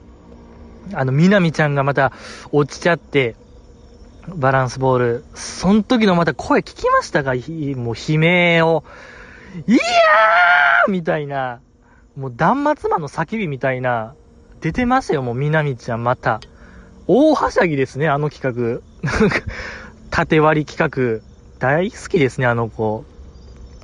[0.93, 2.11] あの、みなみちゃんがまた
[2.51, 3.35] 落ちちゃって、
[4.27, 5.25] バランスボール。
[5.35, 7.33] その時のまた声聞きましたか？
[7.33, 8.83] もう悲鳴を。
[9.67, 11.61] いやーみたいな。
[12.17, 14.15] もう断末魔の叫びみたいな。
[14.59, 16.41] 出てましたよ、もうみなみちゃんまた。
[17.07, 19.29] 大はしゃぎですね、あの企画。
[20.09, 21.23] 縦割り企画。
[21.59, 23.05] 大好きですね、あの子。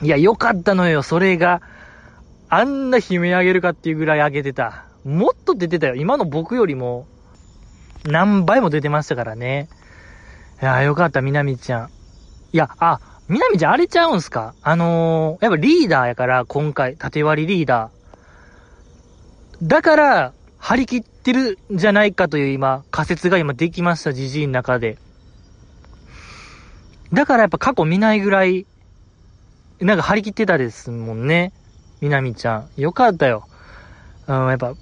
[0.02, 1.62] いや、よかったのよ、それが。
[2.50, 4.86] あんな悲鳴上げるかっていうぐらい上げてた。
[5.06, 5.96] もっと出てたよ。
[5.96, 7.08] 今の僕よりも、
[8.06, 9.70] 何倍も出てましたからね。
[10.62, 11.90] いや、よかった、みなみちゃん。
[12.52, 14.54] いや、あ、みなみちゃんあれちゃうんすか？
[14.62, 19.68] あのー、やっぱリーダーやから、今回、縦割りリーダー。
[19.68, 24.98] だから、張り切ってるんじゃないかという今、仮説が今できました、じじいの中で。
[27.12, 28.66] だからやっぱ過去見ないぐらい、
[29.80, 31.52] なんか張り切ってたですもんね。
[32.02, 32.70] みなみちゃん。
[32.82, 33.48] よかったよ。
[34.28, 34.74] うん、やっぱ、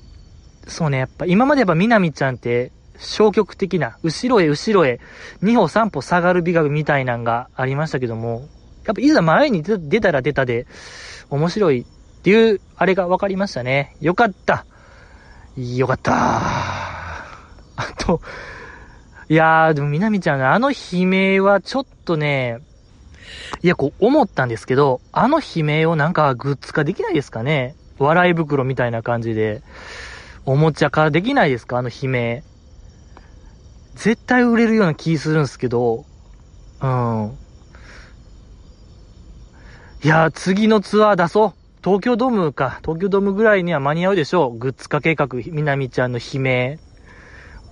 [0.68, 5.00] そうね、やっぱ今までやっぱみなみちゃんって消極的な、後ろへ後ろへ、
[5.42, 8.48] 2歩3歩下がる美学みたいなんがありましたけども、
[8.86, 10.68] やっぱいざ前に出たら出たで、
[11.30, 13.96] 面白いっていう、あれが分かりましたね。
[14.02, 14.66] よかった。
[15.58, 16.14] よかった。
[16.14, 18.22] あと、
[19.30, 22.60] いやー、でもみなみちゃんのあの悲鳴はちょっとね、
[23.62, 29.62] いや、こう思ったんですけど、あの悲鳴をなんかグッズ化できないですかね笑い袋みたいな感じで、
[30.46, 31.78] おもちゃ化できないですか？
[31.78, 32.44] あの悲鳴。
[33.96, 36.06] 絶対売れるような気するんですけど、
[36.82, 37.38] うん。
[40.04, 41.54] いや次のツアー出そう。
[41.84, 44.58] 東京ドームか、東京ドームぐらいには間に合うでしょう。
[44.58, 46.80] グッズ化計画、みなみちゃんの悲鳴。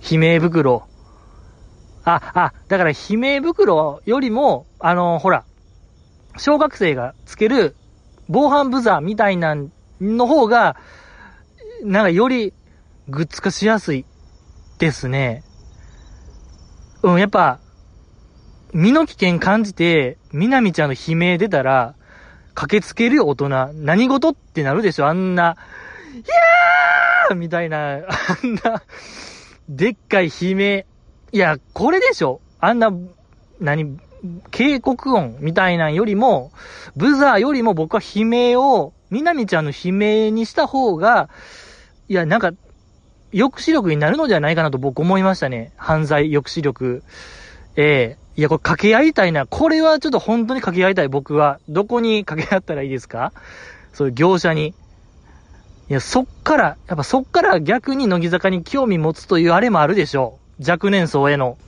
[0.00, 0.84] 悲鳴袋。
[2.04, 5.44] あ、あ、だから悲鳴袋よりも、あの、ほら、
[6.36, 7.76] 小学生がつける
[8.28, 9.56] 防犯ブザーみたいな
[10.00, 10.76] の方が、
[11.82, 12.52] なんかより
[13.10, 14.04] グッズ化しやすい
[14.78, 15.42] ですね。
[17.02, 17.58] うん、やっぱ、
[18.72, 21.94] 身の危険感じて、みなみちゃんの悲鳴出たら、
[22.54, 23.48] 駆けつけるよ、大人。
[23.74, 25.56] 何事ってなるでしょあんな、
[26.14, 27.98] いやーみたいな、あ
[28.46, 28.82] んな、
[29.68, 30.84] でっかい悲鳴。
[31.32, 32.92] いや、これでしょあんな、
[33.60, 33.98] 何、
[34.50, 36.52] 警告音みたいなんよりも、
[36.96, 41.28] ブザーよりも僕は悲鳴を、みなみちゃんの悲鳴にした方が、
[42.08, 42.52] いや、なんか、
[43.32, 45.72] 抑止力になるのではないかなと僕思いましたね。
[45.76, 47.02] 犯罪抑止力。
[47.76, 49.46] ええいや、これ掛け合いたいな。
[49.46, 51.58] これはちょっと本当に掛け合いたい、僕は。
[51.68, 53.32] どこに掛け合ったらいいですか？
[53.92, 54.68] そういう業者に。
[54.68, 60.70] いや、そっから、やっぱそっから逆に乃木坂に興味持つというあれもあるでしょう。
[60.70, 61.58] 若年層への。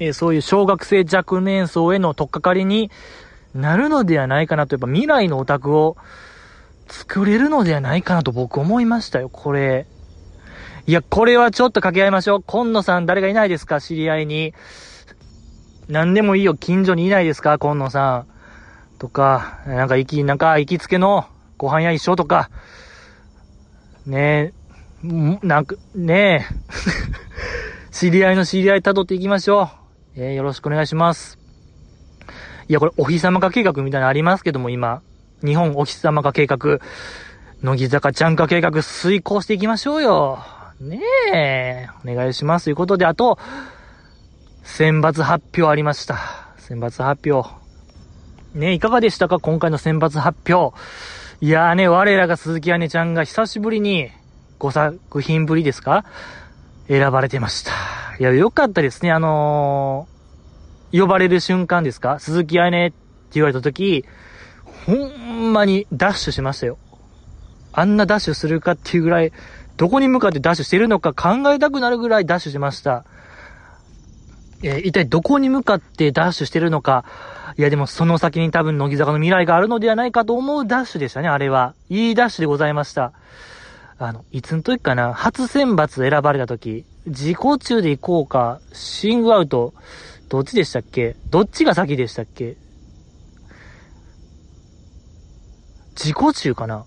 [0.00, 2.90] えー、そういう小学生若年層への取っかかりに
[3.54, 5.96] なるのではないかなと、やっぱ未来のオタクを
[6.88, 9.86] 作れるのではないかなと僕思いましたよ、これ。
[10.86, 12.42] いや、これはちょっと掛け合いましょう。
[12.44, 13.80] 今野さん誰がいないですか？
[13.80, 14.52] 知り合いに。
[15.88, 17.58] 何でもいいよ、近所にいないですか？
[17.58, 18.26] 今野さん。
[18.98, 21.26] とか、なんか行き、なんか行きつけの
[21.58, 22.50] ご飯屋一緒とか、
[24.06, 24.52] ね
[25.04, 25.08] え、
[25.42, 26.54] なんか、ねえ、
[27.90, 29.70] 知り合いの知り合い辿っていきましょ
[30.16, 30.20] う。
[30.20, 31.38] えー、よろしくお願いします。
[32.68, 35.02] いや、これ、お日様化計画みたいなのありますけども、今。
[35.44, 36.78] 日本お日様化計画、
[37.62, 40.38] 乃木坂ちゃん化計画、遂行していきましょうよ。
[40.82, 41.00] ね
[41.32, 42.64] え、お願いします。
[42.64, 43.38] ということで、あと、
[44.64, 46.18] 選抜発表ありました。
[46.58, 47.48] 選抜発表。
[48.54, 49.38] ねいかがでしたか？
[49.38, 50.76] 今回の選抜発表。
[51.40, 54.10] いやーね、我らが鈴木姉ちゃんが久しぶりに
[54.58, 56.04] 5作品ぶりですか？
[56.88, 57.70] 選ばれてました。
[58.18, 59.12] いや、よかったですね。
[59.12, 62.18] あのー、呼ばれる瞬間ですか？
[62.18, 62.96] 鈴木姉って
[63.34, 64.04] 言われた時、
[64.84, 66.76] ほんまにダッシュしましたよ。
[67.72, 69.32] あんなダッシュするかっていうぐらい、
[69.82, 73.04] どこに向かってダッシュしてるのか考えたくなるぐらいダッシュしました。
[74.62, 77.04] えー、一体どこに向かってダッシュしてるのか。
[77.58, 81.74] いやでもその先に多分乃木坂の未来があるのではないかと思うダッシュでしたね、あれは。
[81.88, 83.12] いいダッシュでございました。
[83.98, 89.74] あの、いつの時かな、初選抜選ばれた時、自己中で行こうか、シングアウト、
[90.28, 91.16] どっちでしたっけ？
[91.30, 92.56] どっちが先でしたっけ？
[95.96, 96.84] 自己中かな？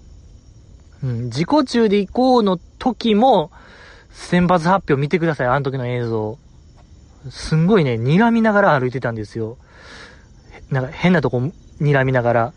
[1.06, 3.52] うん、自己中で行こうの時も、
[4.10, 6.40] 選抜発表見てください、あの時の映像。
[7.30, 9.58] すんごいね、睨みながら歩いてたんですよ。
[10.72, 11.38] なんか変なとこ
[11.80, 12.54] 睨みながら。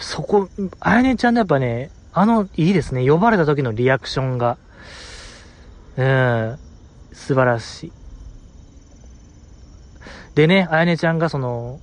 [0.00, 0.48] そこ、
[0.80, 3.08] あやねちゃんのやっぱね、あの、いいですね。
[3.08, 4.58] 呼ばれた時のリアクションが。
[5.96, 6.58] うん。
[7.12, 7.92] 素晴らしい。
[10.34, 11.78] でね、あやねちゃんがその、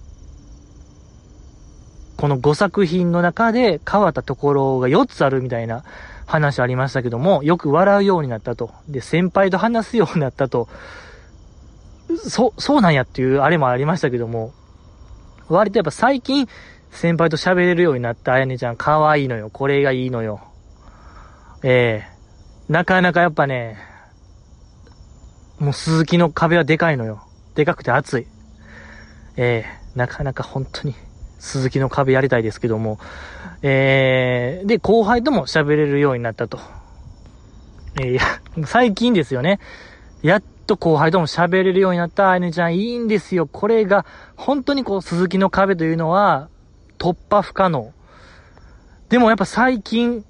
[2.19, 5.85] この5作品の中で変わったところが4つあるみたいな
[6.25, 8.71] 話ありましたけども、よく笑うようになったと。
[8.89, 10.67] で、先輩と話すようになったと。
[12.17, 14.51] そ、そうなんやっていうあれもありましたけども、
[15.47, 16.49] 割とやっぱ最近、
[16.91, 19.49] 先輩と喋れるようになったあやねちゃん、可愛いのよ。
[19.49, 20.41] これがいいのよ。
[21.63, 23.77] ええー、なかなかやっぱね、
[25.57, 27.23] もう鈴木の壁はでかいのよ。
[27.55, 28.27] でかくて熱い。
[29.37, 30.93] ええー、なかなか本当に、
[31.39, 32.99] 鈴木の壁やりたいですけども。
[33.61, 36.59] えー、で、後輩とも喋れるようになったと。
[37.99, 38.21] えー、いや、
[38.65, 39.59] 最近ですよね。
[40.21, 43.47] やっと後輩とも喋れるようになったあやねちゃん、いいんですよ。
[43.47, 46.49] これが、本当にこう、鈴木の壁というのは、
[46.97, 47.93] 突破不可能。
[49.09, 50.23] でもやっぱ最近、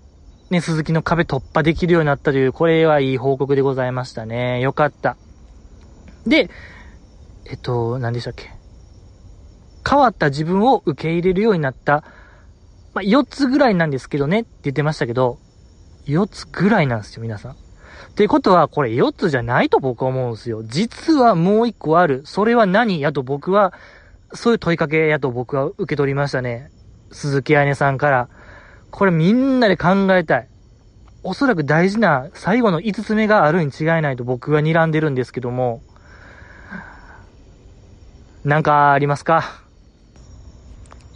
[0.50, 4.62] ね、鈴木の壁突破できるようになったという、これはいい報告でございましたね。
[4.62, 5.18] よかった。
[6.26, 6.50] で、
[7.46, 8.59] えっと、何でしたっけ？
[9.90, 12.04] 変わった自分を受け入れるようになった。
[12.94, 15.40] まあ、4つぐらいなんですけどねって言ってましたけど、
[16.06, 17.52] 4つぐらいなんですよ、皆さん。
[17.54, 17.56] っ
[18.16, 20.64] てことは、これ4つじゃないと僕は思うんですよ。
[20.64, 22.22] 実はもう1個ある。
[22.26, 23.74] それは何やと僕は、
[24.34, 26.70] そういう問いかけやと僕は受け取りましたね。
[27.12, 28.30] 鈴木彩音さんから。
[28.92, 30.48] これみんなで考えたい。
[31.24, 35.82] おそらく大事な最後の5つ目があるに違いないと僕は睨んでるんですけども。
[38.44, 39.69] なんかありますか？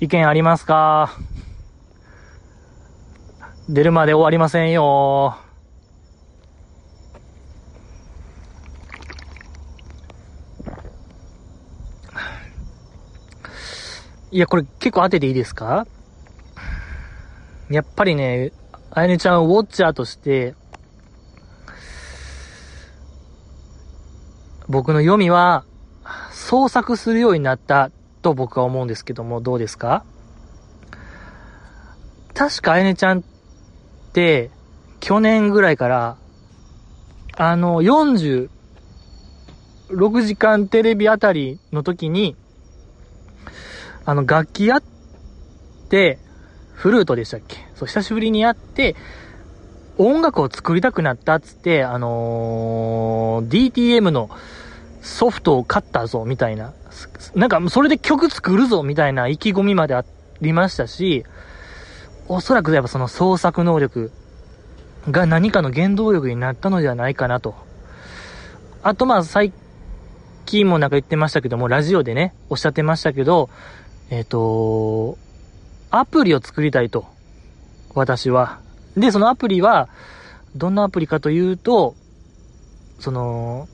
[0.03, 1.17] 意見ありますか？
[3.69, 5.37] 出るまで終わりませんよ。
[14.29, 15.87] いや、これ結構当てていいですか？
[17.69, 18.51] やっぱりね、
[18.91, 20.53] あやねちゃんウォッチャーとして、
[24.67, 25.63] 僕の読みは、
[26.33, 27.89] 創作するようになった
[28.23, 30.03] と僕は思うんですけども、どうですか？
[32.33, 33.23] 確かあやねちゃんっ
[34.13, 34.49] て、
[34.99, 36.17] 去年ぐらいから、
[37.37, 38.49] あの、46
[40.23, 42.35] 時間テレビあたりの時に、
[44.05, 44.83] あの、楽器やっ
[45.89, 46.17] て、
[46.73, 47.57] フルートでしたっけ？
[47.75, 48.95] そう、久しぶりにやって、
[49.97, 54.31] 音楽を作りたくなったっつって、あのー、DTM の
[55.01, 56.73] ソフトを買ったぞ、みたいな。
[57.35, 60.05] なんか、それで曲作るぞ、みたいな意気込みまであ
[60.41, 61.25] りましたし、
[62.27, 64.11] おそらくやっぱその創作能力
[65.09, 67.55] が何かの原動力になったのではないかなと。
[68.81, 69.53] あと、まあ、最
[70.45, 73.49] 近もなんか言ってましたけども、ラジオでね、おっしゃってましたけど、
[74.09, 75.17] えっ、ー、と、
[75.89, 77.05] アプリを作りたいと。
[77.95, 78.59] 私は。
[78.97, 79.89] で、そのアプリは、
[80.55, 81.95] どんなアプリかというと、
[82.99, 83.67] その、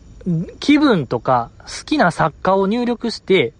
[0.60, 3.54] 気分とか好きな作家を入力して、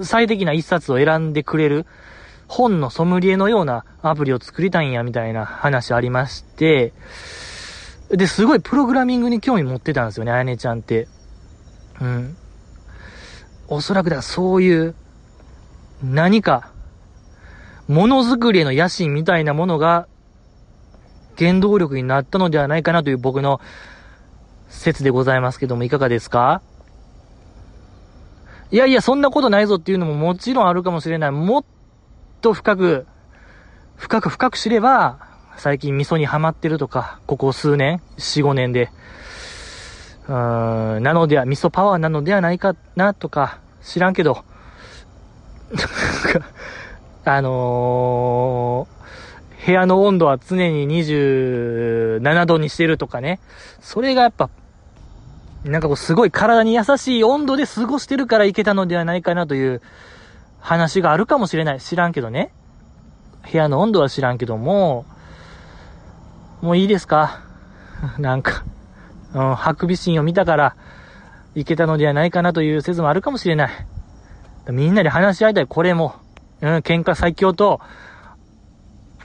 [0.00, 1.86] 最適な一冊を選んでくれる
[2.48, 6.92] 本のソムリエのようなアプリを作りたいんや、みたいな話ありまして、
[8.10, 11.08] で、すごいプログラミングに興味持ってたんですよね、あやねちゃんって。
[12.00, 12.36] うん。
[13.68, 14.94] おそらくだ、そういう、
[16.04, 16.70] 何か、
[17.88, 20.06] ものづくりへの野心みたいなものが、
[21.36, 23.60] 原動力になったのではないかなという僕の
[24.68, 26.62] 説でございますけども、いかがですか？
[28.70, 31.30] いやいや、そんなことないぞっていうのももちろんあるかもしれない。
[31.30, 31.64] もっ
[32.40, 33.06] と深く、
[33.96, 35.18] 深く深く知れば、
[35.56, 38.90] 最近味噌にハマってるとか、ここ数年、4、5年で、
[40.28, 44.44] うーん、なのでは、味噌パワーなのではないかなとか、知らんけど、
[47.24, 48.95] あのー、
[49.66, 53.40] 部屋の温度は常に27度にしてるとかね。
[53.80, 54.48] それがやっぱ、
[55.64, 59.82] なんかこうすごい体に優しい温度で過ごしてるからいけたのではないかなという
[60.60, 61.80] 話があるかもしれない。
[61.80, 62.52] 知らんけどね。
[63.50, 65.04] 部屋の温度は知らんけども、
[66.62, 67.40] もういいですか？
[68.18, 68.64] なんか、
[69.34, 70.76] うん、ハクビシンを見たから、
[71.56, 73.70] いけたのではないかなという説もあるかもしれない。
[74.70, 76.14] みんなで話し合いたい、これも。
[76.60, 77.80] うん、喧嘩最強と、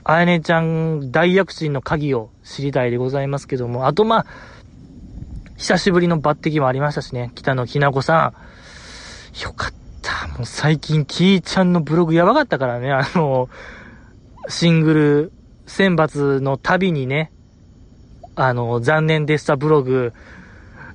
[0.04, 4.26] あやねちゃん大躍進の鍵を知りたいでございますけども、あとまあ、
[5.56, 9.42] 久しぶりの抜擢もありましたしね、北野きなこさん。
[9.42, 9.72] よかっ
[10.02, 10.28] た。
[10.28, 13.48] もう最近、キーちゃんのブログやばかったからね、あの、
[14.48, 15.32] シングル
[15.66, 17.30] 選抜の旅にね、
[18.34, 20.12] あの、残念でしたブログ、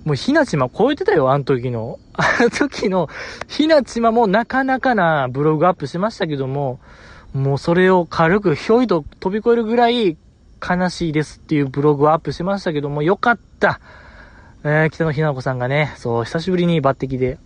[0.03, 1.99] もうひなちま超えてたよ、あの時の。
[2.13, 3.09] あの時の、
[3.47, 6.79] ひなちまもなかなかなブログアップしましたけども、
[7.37, 10.17] もうそれを軽くひょいと飛び越えるぐらい
[10.59, 13.79] 悲しいですっていうブログをアップしましたけども、よかった。
[14.63, 17.37] えー、北野ひな子さんがね、そう、久しぶりに抜擢で、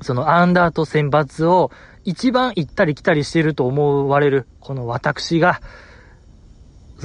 [0.00, 1.70] そのアンダーと選抜を
[2.04, 5.60] 一番行ったり来たりしてると思われる、この私が、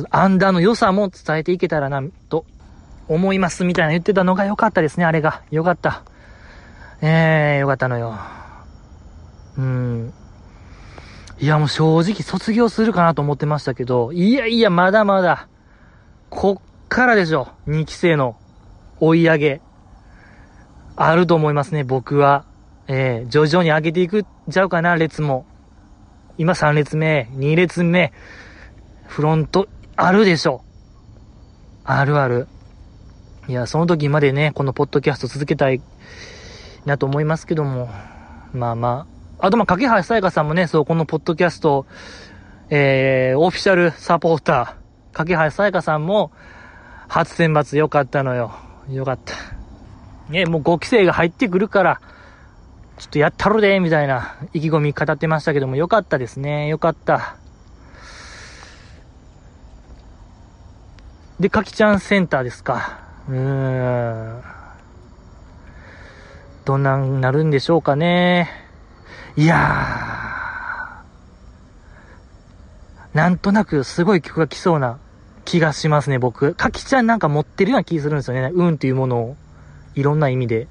[0.09, 2.45] アンダーの良さも伝えていけたらな、と
[3.09, 5.41] 思いますみたいな言ってたのが良かったですね、あれが。
[5.51, 6.03] 良かった。
[7.01, 8.17] ええー、良かったのよ。
[9.57, 10.13] うん。
[11.43, 15.49] いや、もう正直卒業するかなと思ってましたけど、いやいや、まだまだ、
[16.29, 17.49] こっからでしょ。
[17.67, 18.37] 2期生の
[19.01, 19.61] 追い上げ。
[20.95, 22.45] あると思いますね、僕は。
[22.87, 25.45] えー、徐々に上げていくんちゃうかな、列も。
[26.37, 28.13] 今3列目、2列目、
[29.07, 29.67] フロント、
[29.97, 30.63] あるでしょ。
[31.83, 32.47] あるある。
[33.49, 35.81] いや、その時までね、このポッドキャスト続けたい
[36.85, 37.89] なと思いますけども、
[38.53, 39.12] まあまあ
[39.43, 39.51] あ。
[39.51, 41.85] とまあ、架橋さやかさんもね、そう、このポッドキャスト、
[42.69, 46.31] えー、オフィシャルサポーター、架橋さやかさんも、
[47.09, 48.55] 初選抜良かったのよ。
[48.89, 49.33] 良かった。
[50.31, 52.01] ね、もう5期生が入ってくるから、
[52.97, 56.69] ちょっとやったろで、みたいな意気込み語ってましたけども、良かったですね。
[56.69, 57.35] 良かった。
[61.41, 63.01] で、かきちゃんセンターですか。
[63.27, 64.41] うーん。
[66.63, 68.62] どんなんなるんでしょうかね。
[69.35, 73.17] いやー。
[73.17, 74.99] なんとなくすごい曲が来そうな
[75.45, 76.55] 気がしますね、僕。
[76.55, 78.51] かきちゃんなんか持ってるような気するんですよね。
[78.53, 79.35] 運っていうものを。
[79.95, 80.67] いろんな意味で。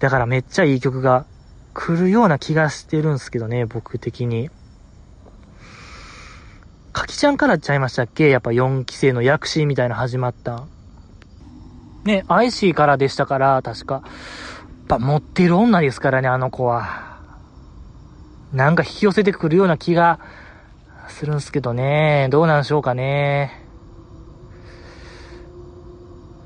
[0.00, 1.26] だからめっちゃいい曲が
[1.74, 4.50] 来るような気がしてるんですけどね、僕的に。
[6.92, 8.28] かきちゃんからちゃいましたっけ？
[8.28, 10.64] やっぱ4期生の薬師みたいな始まった。
[12.04, 13.94] ね、アイシーからでしたから、確か。
[13.94, 14.04] やっ
[14.88, 17.15] ぱ持ってる女ですからね、あの子は。
[18.56, 20.18] なんか引き寄せてくるような気が
[21.08, 22.28] するんすけどね。
[22.30, 23.62] どうなんでしょうかね。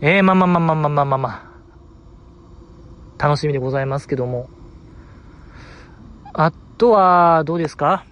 [0.01, 1.53] えー、まあまあまあまあまあまあまあま。
[3.17, 4.51] 楽しみでございますけども。
[6.33, 8.05] あとは、どうですか？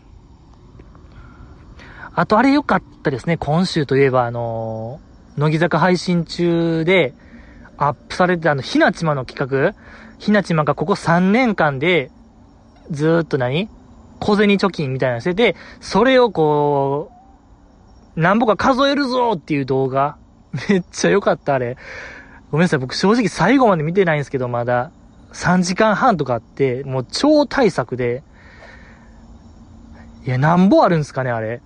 [2.14, 3.36] あとあれ良かったですね。
[3.36, 5.00] 今週といえば、あの
[5.36, 7.14] 乃木坂配信中で、
[7.76, 9.74] アップされてたあの、ひなちまの企画
[10.20, 12.12] ひなちまがここ3年間で、
[12.92, 13.68] ずーっと何？
[14.20, 17.10] 小銭貯金みたいなのしてて、それをこ
[18.16, 20.16] う、なんぼか数えるぞっていう動画。
[20.68, 21.76] めっちゃ良かった、あれ。
[22.50, 24.90] ごめんなさい、僕正直最後まで見てないんですけど、まだ。
[25.32, 28.22] 3時間半とかあって、もう超大作で。
[30.24, 31.60] いや、なんぼあるんすかね、あれ。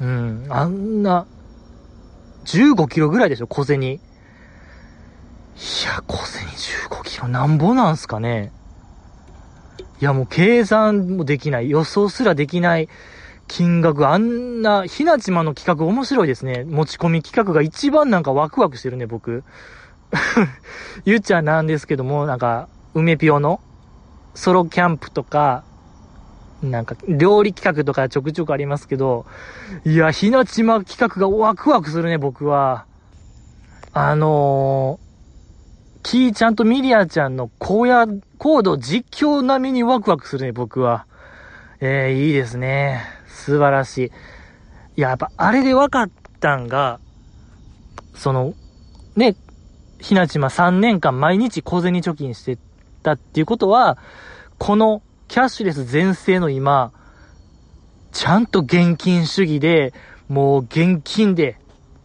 [0.00, 1.26] うん、あんな、
[2.44, 3.82] 15キロぐらいでしょ、小銭。
[3.82, 4.00] い
[5.86, 8.52] や、小銭15キロなんぼなんすかね。
[10.00, 12.88] いや、もう計算もできない、予想すらできない
[13.46, 16.64] 金額、あんな、ひなちまの企画面白いですね。
[16.64, 19.44] 持ち込み企画が一番なんかワクワクしてるね、僕。
[21.04, 23.60] ゆっちゃんなんですけども、なんか、梅ぴょの
[24.34, 25.64] ソロキャンプとか、
[26.62, 29.26] なんか、料理企画とかちょくちょくありますけど、
[29.84, 32.86] いや、ひなちま企画がワクワクするね、僕は。
[33.92, 35.03] あのー、
[36.04, 41.06] キーちゃんとミリアちゃんの荒野コード実況並みにワクワクするね、僕は。
[41.80, 43.02] えー、いいですね。
[43.26, 44.10] 素晴らしい。
[44.98, 47.00] いや、やっぱあれで分かったんが、
[48.14, 48.52] その、
[49.16, 49.34] ね、
[49.98, 52.58] ひなちま3年間毎日小銭貯金して
[53.02, 53.96] たっていうことは、
[54.58, 56.92] このキャッシュレス全盛の今、
[58.12, 59.94] ちゃんと現金主義で、
[60.28, 61.56] もう現金で、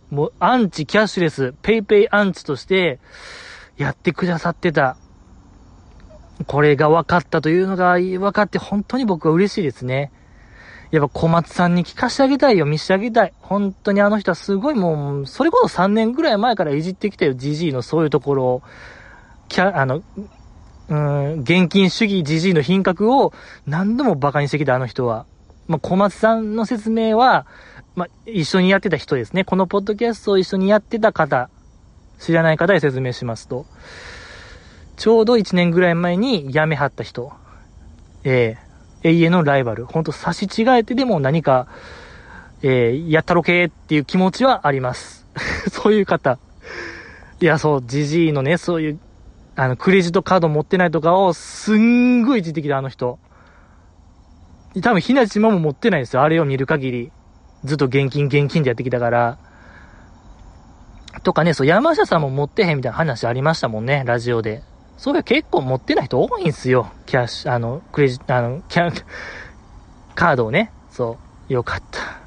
[0.10, 3.00] もうアンチキャッシュレス、ペイペイアンチとして
[3.80, 4.98] やってくださってた。
[6.48, 10.12] これが分かったというのが分かって本当に僕は嬉しいですね。
[10.92, 13.34] やっぱ小松さんに聞かせてあげたいよ、見せてあげたい。
[13.40, 18.64] 本当にあの人はすごいもう、それこそ3年ぐらい前からいじってきたよ、ジジイのそういうところを。
[19.48, 20.04] キャ、あの、
[20.90, 23.32] うん、現金主義ジジイの品格を
[23.66, 25.26] 何度も馬鹿にしてきたあの人は。
[25.68, 27.46] まあ、小松さんの説明は、
[27.96, 29.44] まあ、一緒にやってた人ですね。
[29.44, 31.50] このポッドキャストを一緒にやってた方、
[32.20, 33.66] 知らない方へ説明しますと、
[34.98, 37.32] ちょうど1年ぐらい前に辞めはった人、
[38.24, 41.68] えー、永遠のライバル、ほんと差し違えてでも何か、
[42.62, 45.26] えー、やったろけっていう気持ちはあります。
[45.72, 46.38] そういう方。
[47.40, 49.00] いや、そう、ジジイのね、そういう、
[49.56, 53.18] あの、クレジットカード持ってないとかを、すんごいいじってきた、あの人。
[54.82, 56.22] 多分、ひなちまも持ってないですよ。
[56.22, 57.12] あれを見る限り。
[57.64, 59.38] ずっと現金、現金でやってきたから。
[61.20, 64.64] とかね、そう、山下さんも持ってへんみたいな話ありましたもんね、ラジオで。
[64.98, 66.92] そうい、結構持ってない人多いんすよ。
[67.06, 68.94] キャッシュ、あの、クレジット、あの、キャン、
[70.16, 70.72] カードをね。
[70.92, 71.18] そ
[71.50, 71.54] う。
[71.54, 72.20] よかった。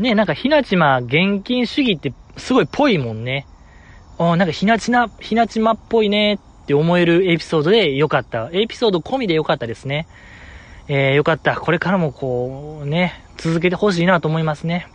[0.00, 3.46] ねなんかひなちま現金主義ってすごいぽいもんね。
[4.18, 8.50] おなんかひなちな、ひなちまっぽいねって思えるエピソードでよかった。
[8.52, 10.08] エピソード込みでよかったですね。
[10.88, 11.56] えー、よかった。
[11.56, 14.88] これからもこう、ね、続けてほしいなと思いますね。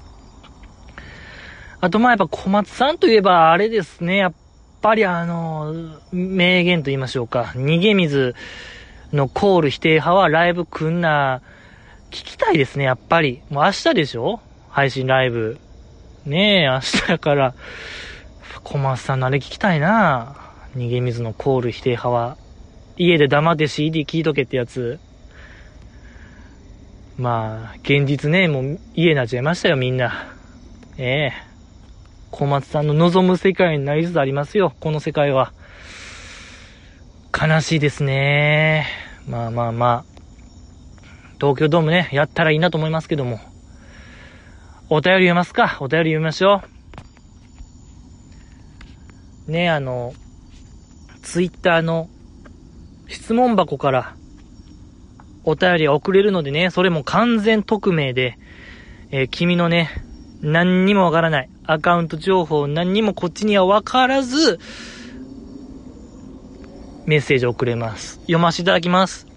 [1.81, 4.33] あと、まあやっぱ小松さんといえば、あれですね、やっ
[4.81, 5.73] ぱりあの、
[6.11, 7.53] 名言と言いましょうか。
[7.55, 8.35] 逃げ水
[9.13, 11.41] のコール否定派はライブ来んな、
[12.11, 13.41] 聞きたいですね、やっぱり。
[13.49, 14.39] もう明日でしょ？
[14.69, 15.59] 配信ライブ。
[16.25, 17.53] ねえ、明日やから、
[18.63, 20.35] 小松さんのあれ聞きたいな
[20.75, 22.37] 逃げ水のコール否定派は。
[22.97, 24.99] 家で黙って CD 聞いとけってやつ。
[27.17, 30.27] まあ、現実ね、もう家になっちゃいましたよ、みんな。
[30.97, 31.44] ええ
[32.35, 35.53] 小松さんの望む世界になりつつありますよ、この世界は。
[37.31, 38.87] 悲しいですね。
[39.25, 40.15] まあまあまあ。
[41.39, 43.39] 東京ドームね、やったらいいなと思いますけども。
[44.89, 46.61] お便り読ますかお便り読みましょ
[49.47, 49.51] う。
[49.51, 50.13] ねあの、
[51.23, 52.09] ツイッターの
[53.07, 54.13] 質問箱から
[55.45, 58.37] お便り送れるのでね、それも完全匿名で、
[59.11, 59.89] えー、君のね、
[60.41, 64.59] 何にもわからない、アカウント情報何にもこっちにはわからず、
[67.05, 68.15] メッセージを送れます。
[68.21, 69.27] 読ませていただきます。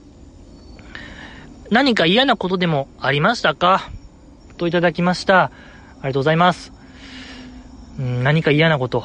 [1.71, 3.91] 何か嫌なことでもありましたか？
[4.57, 5.45] といただきました。
[5.45, 5.51] あ
[5.99, 6.73] りがとうございます。
[8.01, 9.05] ん、何か嫌なこと。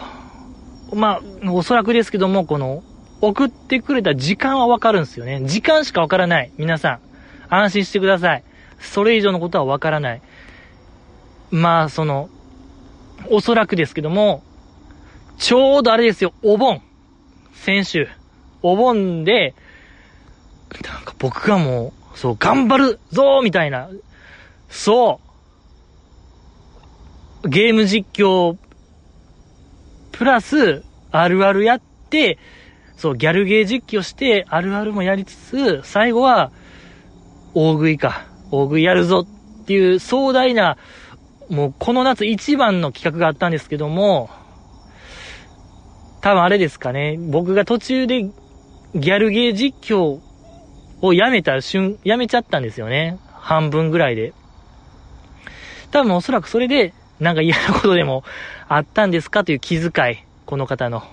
[0.94, 2.84] まあ、おそらくですけども、この、
[3.22, 5.42] 送ってくれた時間はわかるんですよね。
[5.46, 6.52] 時間しかわからない。
[6.58, 7.00] 皆さん。
[7.50, 8.44] 安心してください。
[8.80, 10.22] それ以上のことはわからない。
[11.52, 12.30] まあ、その、
[13.30, 14.44] おそらくですけども、
[15.38, 16.82] ちょうどあれですよ、お盆。
[17.54, 18.08] 先週。
[18.62, 19.56] お盆で、
[20.84, 23.90] なんか僕がもう、そう、頑張るぞみたいな、
[24.70, 25.20] そ
[27.44, 28.58] う、ゲーム実況、
[30.12, 32.38] プラス、あるあるやって、
[32.96, 36.52] そう、ギャルゲー実況して、あるあるもやりつつ、最後は、
[37.54, 38.26] 大食いか。
[38.50, 39.28] 大食いやるぞ
[39.62, 40.78] っていう壮大な、
[41.54, 44.32] もうこの夏一番の企画があったんですけども、
[46.22, 47.18] 多分あれですかね。
[47.20, 50.20] 僕が途中でギャルゲー実況
[51.02, 53.20] をやめた瞬、やめちゃったんですよね。
[53.34, 54.34] 半分ぐらいで。
[55.92, 58.24] 多分おそらくそれで、なんか嫌なことでも
[58.68, 60.18] あったんですかという気遣い。
[60.48, 61.04] この方の。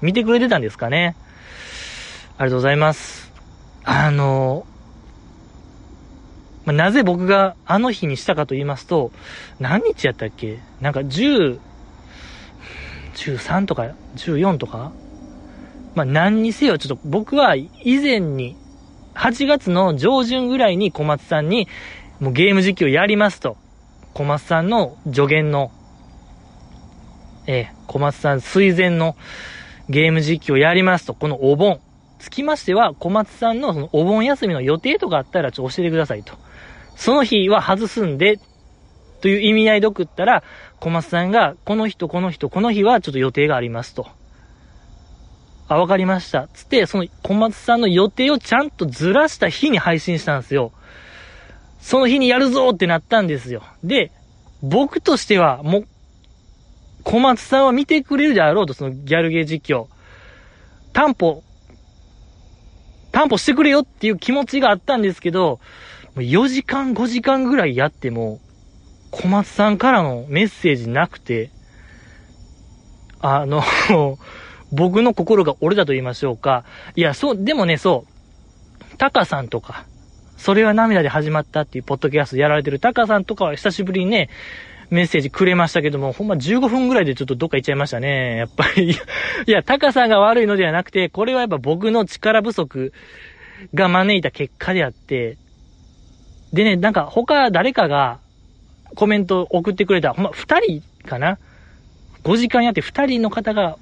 [0.00, 1.16] 見てくれてたんですかね。
[2.38, 3.30] ありがとうございます。
[3.84, 4.64] あの、
[6.64, 9.10] まあ、なぜ僕があの日にしたかと言いますと、
[9.58, 10.60] 何日やったっけ？
[10.80, 11.58] なんか10、
[13.14, 14.92] 13とか、14とか？
[15.94, 18.56] まあ、何にせよ、ちょっと僕は以前に、
[19.14, 21.68] 8月の上旬ぐらいに小松さんに、
[22.20, 23.56] もうゲーム実況やりますと。
[24.14, 25.72] 小松さんの助言の、
[27.46, 29.16] ええ、小松さん推薦の
[29.88, 31.14] ゲーム実況やりますと。
[31.14, 31.80] このお盆。
[32.18, 36.34] つきましては、小松さんのそのお盆休みの予定とかあったらちょっと教えてくださいと。
[36.96, 38.38] その日は外すんで、
[39.20, 40.42] という意味合いで送ったら、
[40.80, 44.06] 小松さんが、この人、この人、この日はちょっと予定がありますと。
[45.68, 46.48] あ、わかりました。
[46.52, 50.72] つって、その小松さんの予定をちゃんとずらした日に配信したんですよ。
[51.80, 53.62] その日にやるぞってなったんですよ。
[53.82, 54.12] で、
[54.62, 55.88] 僕としては、もう、
[57.04, 59.86] 小松さんは見てくれるであろうと、そのギャルゲー実況。
[60.92, 61.42] 担保、
[63.10, 65.60] 担保してくれよっていう気持ちがあったんですけど、
[66.16, 68.40] 4時間、5時間ぐらいやっても、
[69.10, 71.50] 小松さんからのメッセージなくて、
[73.20, 73.62] あの、
[74.72, 76.64] 僕の心が折れたと言いましょうか。
[76.96, 78.06] いや、そう、でもね、そ
[78.92, 79.84] う、タカさんとか、
[80.36, 84.28] それは涙で始まったっていうポッドキャストやられてるタカさんとかは久しぶりにね、
[84.90, 88.36] メッセージくれましたけども、ほんま15分ぐらいでちょっとどっか行っちゃいましたね。
[88.36, 88.90] やっぱり。
[89.46, 92.92] いや、タカさんが悪いのではなくて、これはやっぱ僕の力不足
[93.72, 95.38] が招いた結果であって、
[96.52, 98.18] でね、なんか他誰かが
[98.94, 101.38] コメント送ってくれた、ほんま2人かな
[102.24, 103.78] ?5 時間やって2人の方が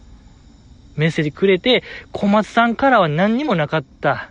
[0.96, 4.30] メッセージくれて、小松さんからは何にもなかった。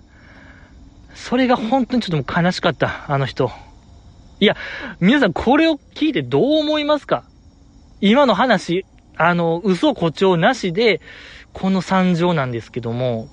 [1.13, 3.51] それが本当にちょっと悲しかった、あの人。
[4.39, 4.55] いや、
[5.01, 7.25] 皆さんこれを聞いてどう思いますか？
[7.99, 8.85] 今の話、
[9.17, 11.01] あの、嘘誇張なしで、
[11.51, 13.27] この惨状なんですけども、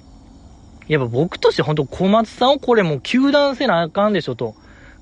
[0.88, 4.56] やっぱ僕として本当小松さんをこれもう休断せなあかんでしょと。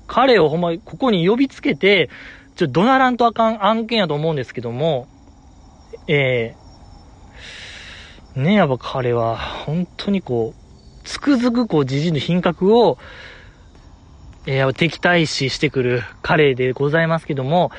[0.07, 2.09] 彼をほんま、ここに呼びつけて、
[2.55, 5.07] ちょっと怒鳴らんとあかん案件やと思うんですけども、
[6.07, 6.55] え
[8.35, 12.97] えー、ねやっぱ彼は、本当にこう、つくづくこう、じじの品格を、
[14.47, 17.71] えー、敵対視してくる彼でございますけども、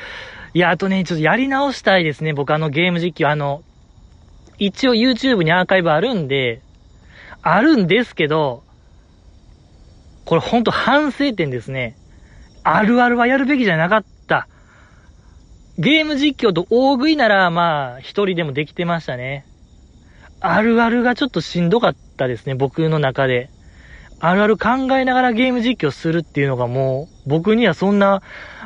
[0.53, 3.63] いや、あとね、ちょっとやり直したいですね、僕あのゲーム実況、あの、
[4.59, 6.63] 一応 YouTube にアーカイブあるんで、
[7.43, 8.65] あるんですけど、
[10.25, 11.97] これほんと反省点ですね。
[12.69, 14.49] あるあるはやるべきじゃなかった。
[15.79, 19.47] ゲーム実況と大食いなら、まあ、一人でもできてましたね。
[20.41, 23.51] あるあるがちょっとしんどかったですね、僕の中で。
[24.19, 28.21] あるある考えながらゲーム実況するっていうのがもう、僕にはそんな、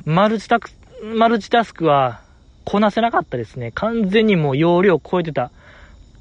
[0.06, 0.70] マルチタク、
[1.14, 2.22] マルチタスクは、
[2.64, 3.70] こなせなかったですね。
[3.72, 5.50] 完全にもう容量超えてた。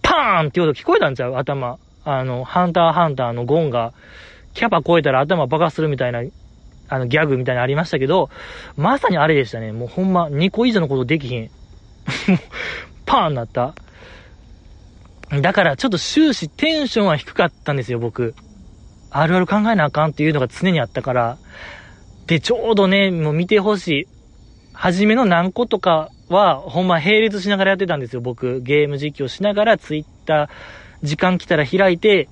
[0.01, 1.35] パーンって音聞こえたんちゃう？
[1.35, 1.77] 頭。
[2.03, 3.93] あの、ハンターハンターのゴンが、
[4.53, 6.23] キャパ超えたら頭爆発するみたいな
[6.89, 8.29] あの、ギャグみたいなのありましたけど、
[8.75, 9.71] まさにあれでしたね。
[9.71, 11.49] もうほんま、2個以上のことできひん。
[13.05, 13.75] パーンなった。
[15.41, 18.33] だから、ちょっと終始テンションは低かったんですよ、僕。
[19.11, 21.37] あるある考えなあかんっていうのが常にあったから。
[22.25, 24.07] で、ちょうどね、もう見てほしい。
[24.73, 28.61] 初めの何個とかは、ほんま並列しながらやってたんですよ、僕。
[28.61, 30.49] ゲーム実況しながら、ツイッター、
[31.03, 32.29] 時間来たら開いて、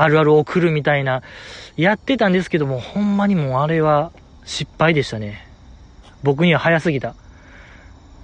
[0.00, 1.22] あるある送るみたいな、
[1.76, 4.12] やってたんですけども、ほんまにもうあれは
[4.44, 5.46] 失敗でしたね。
[6.22, 7.14] 僕には早すぎた。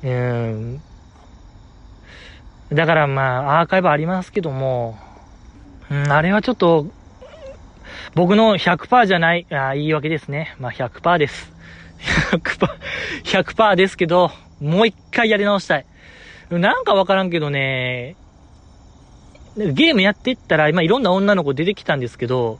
[0.02, 0.80] うん。
[2.72, 4.98] だからまあ、アーカイブありますけども、
[5.90, 6.86] うん、あれはちょっと、
[8.14, 10.54] 僕の100%じゃない、あ言い訳ですね。
[10.58, 11.52] まあ100%です。
[12.30, 12.68] 100%、
[13.24, 15.86] 100%ですけど、もう一回やり直したい。
[16.50, 18.16] なんかわからんけどね、
[19.57, 22.59] ゲームやってったら、今いろんな女の子出てきたんですけど、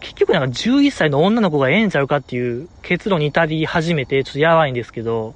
[0.00, 5.34] 結局なんか11歳の女の子がええんちゃうかっていう結論に至り始めて、ちょっとやばいんですけど、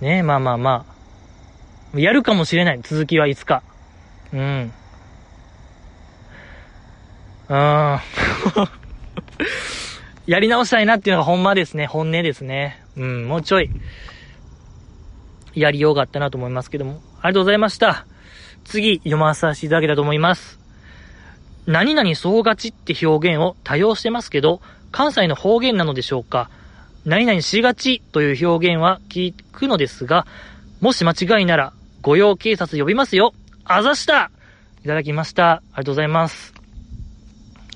[0.00, 0.86] いやねまあまあま
[1.94, 2.80] あ、やるかもしれない。
[2.82, 3.62] 続きはいつか。
[4.32, 4.72] うん。
[7.48, 7.56] うん。
[10.26, 11.86] やり直したいなっていうのがほんまですね。
[11.86, 12.80] 本音ですね。
[12.96, 13.70] うん、もうちょい、
[15.54, 17.00] やりようがあったなと思いますけども。
[17.22, 18.06] ありがとうございました。
[18.64, 20.58] 次、読まさせていただけたと思います。
[21.66, 24.60] 何々そうがちって表現を多用してますけど、
[24.90, 26.50] 関西の方言なのでしょうか
[27.04, 30.26] 何々しがちという表現は聞くのですが、
[30.80, 34.30] もし間違いなら、御用警察呼びますよあざした
[34.82, 35.50] いただきました。
[35.50, 36.54] ありがとうございます。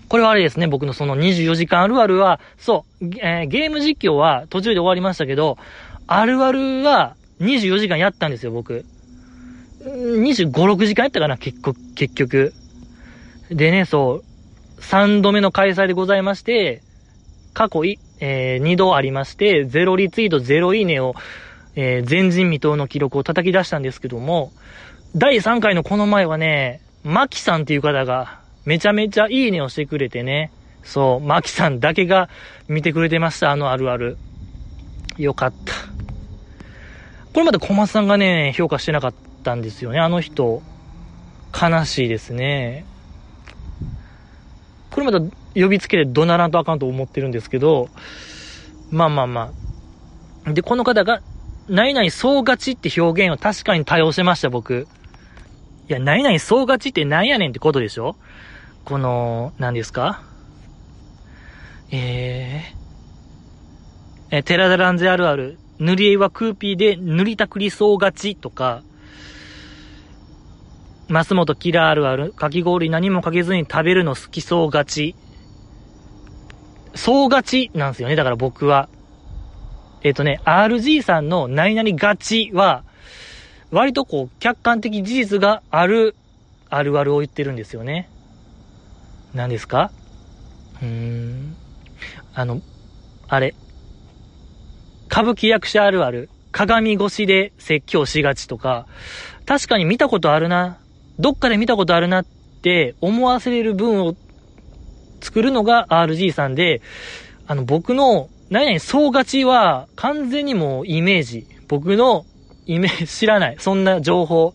[0.08, 5.58] これはあれですね、僕のその24時間あるあるは、そう、えー、ゲーム実況は途中で終わりましたけど、
[6.06, 8.84] あるあるは24時間やったんですよ、僕。
[9.84, 12.52] 25、6時間やったかな、結局、結局。
[13.50, 14.22] でね、そ
[14.78, 16.82] う、3度目の開催でございまして、
[17.52, 21.14] 過去い、えー、2度ありまして、0リツイート、0いいねを、
[21.76, 24.52] えー、前人未到の記録を叩き出したんですけども、
[25.14, 30.50] 第3回のこの前はね、マキさんっていう方が、めちゃめちゃいいねをしてくれてね、
[30.82, 32.30] そう、マキさんだけが
[32.68, 34.16] 見てくれてました、あのあるある。
[35.18, 35.74] よかった。
[37.32, 40.62] これまで小松さんがね、評価してなかったんですよね、あの人。
[41.52, 42.86] 悲しいですね。
[44.90, 45.20] これまた
[45.54, 47.88] 呼びつけて怒鳴らんとあかんと思ってるんですけど、
[48.90, 49.52] まあまあま
[50.46, 50.52] あ。
[50.52, 51.20] で、この方が、
[51.68, 54.86] 何々そうがちって表現を確かに多用してました、僕。
[55.88, 58.16] いや、何々総勝ちって何やねんってことでしょ
[58.84, 60.22] この、何ですか
[61.90, 68.82] えー、え、テラダランゼあるある、塗り絵はクーピーで塗りたくり総勝ちとか、
[71.08, 75.16] マスモトキラーあるある、かき氷何もかけずに食べるの好きそう勝ち。
[76.94, 78.88] 総勝ちなんですよね、だから僕は。
[80.02, 82.84] えっ、とね、RG さんの何々勝ちは、
[83.70, 86.14] 割とこう、客観的事実がある、
[86.70, 88.08] あるあるを言ってるんですよね。
[89.34, 89.90] 何ですか？
[90.80, 91.56] うーん。
[92.34, 92.60] あの、
[93.28, 93.54] あれ。
[95.10, 96.30] 歌舞伎役者あるある。
[96.52, 98.86] 鏡越しで説教しがちとか、
[99.44, 100.78] 確かに見たことあるな。
[101.18, 104.16] どっかで見たことあるなって思わせれる文を
[105.20, 106.82] 作るのが RG さんで、
[107.46, 111.46] あの、僕の、何々総勝ちは完全にもうイメージ。
[111.68, 112.24] 僕の
[112.66, 113.56] イメージ、知らない。
[113.58, 114.54] そんな情報。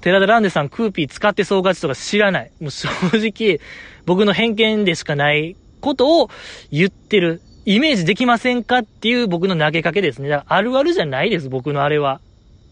[0.00, 2.52] 寺田ランデさん、クーピー使って総勝ちとか知らない。
[2.60, 2.88] もう正
[3.18, 3.60] 直、
[4.06, 6.30] 僕の偏見でしかないことを
[6.70, 7.42] 言ってる。
[7.64, 10.28] イメージできませんかっていう僕の投げかけですね。
[10.28, 12.20] だからあるあるじゃないです、僕のあれは。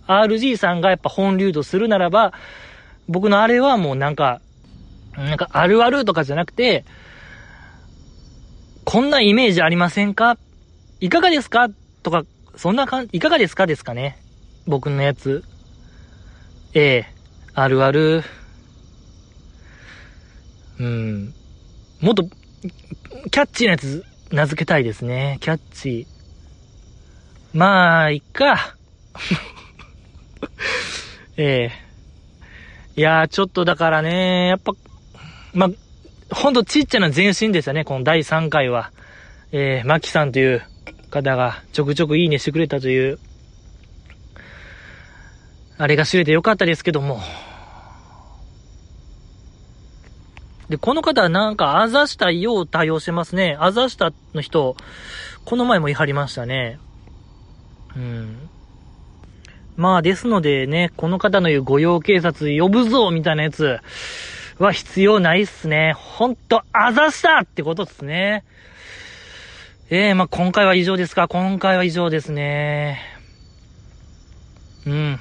[0.07, 2.33] RG さんがやっぱ本流とするならば、
[3.09, 4.41] 僕のあれはもうなんか、
[5.17, 6.85] なんかあるあるとかじゃなくて、
[8.85, 10.39] こんなイメージありませんか？
[11.01, 11.69] いかがですか？
[12.03, 12.25] とか、
[12.57, 14.19] そんなかん、いかがですかですかね？
[14.67, 15.45] 僕のやつ。
[16.75, 17.07] ええ、
[17.55, 18.23] あるある。
[20.81, 21.35] うん。
[22.01, 25.39] もっと、キャッチーなやつ、名付けたいですね。
[25.41, 27.57] キャッチー。
[27.57, 28.77] まあ、いっか。
[31.37, 31.84] ええ。
[32.97, 34.73] いやー、ちょっとだからね、やっぱ、
[35.53, 35.69] ま、
[36.31, 38.93] ほんとちっちゃな前進でしたね、この第3回は。
[39.53, 40.63] えー、マキさんという
[41.11, 43.21] 方がちょくちょくいいねしてくれたという
[45.77, 47.21] あれが知れてよかったですけども。
[50.69, 53.57] で、この方はなんか、あざしたよう対応してますね。
[53.59, 54.77] あざしたの人、
[55.45, 56.79] この前も言い張りましたね。
[57.97, 58.49] うん。
[59.77, 63.81] まあ、ですのでね、この方の言う御用警察呼ぶぞみたいなやつ
[64.59, 65.95] は必要ないっすね。
[65.97, 68.45] ほんと、あざしたってことっすね。
[69.91, 73.01] ええー、まあ、今回は以上ですか今回は以上ですね。
[74.87, 75.20] うん。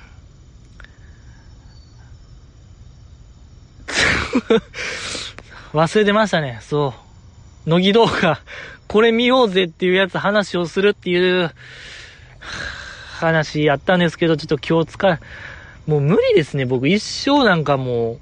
[5.74, 6.60] 忘れてましたね。
[6.62, 6.94] そ
[7.66, 7.70] う。
[7.70, 8.40] 乃木動画、
[8.88, 11.52] これ見ようぜっていうやつ話をするっていう
[13.14, 15.20] 話やったんですけど、ちょっと今日使う、
[15.88, 16.66] もう無理ですね。
[16.66, 18.18] 僕一生なんかも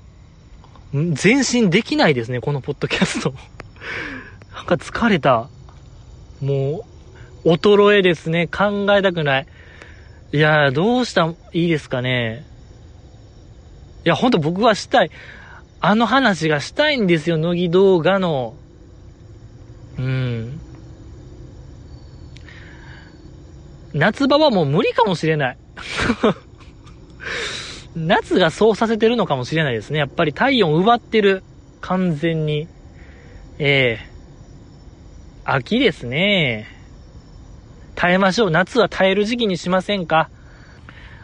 [0.94, 3.34] う、前進できないですね、このポッドキャスト。
[4.54, 5.48] なんか疲れた。
[6.42, 6.86] も
[7.46, 8.48] う、衰えですね。
[8.48, 9.48] 考えたくない。
[10.34, 12.46] いやどうしたいいですかね。
[14.06, 15.12] いや、ほんと僕はしたい。
[15.82, 18.54] あの話がしたいんですよ、乃木動画の。
[19.98, 20.60] うん。
[23.94, 25.58] 夏場はもう無理かもしれない。
[27.96, 30.00] 夏がそうさせてるのかもしれないですね。
[30.00, 31.44] やっぱり体温奪ってる。
[31.82, 32.68] 完全に。
[33.60, 36.68] ええー、秋ですね。
[37.96, 38.52] 耐えましょう。
[38.52, 40.30] 夏は耐える時期にしませんか？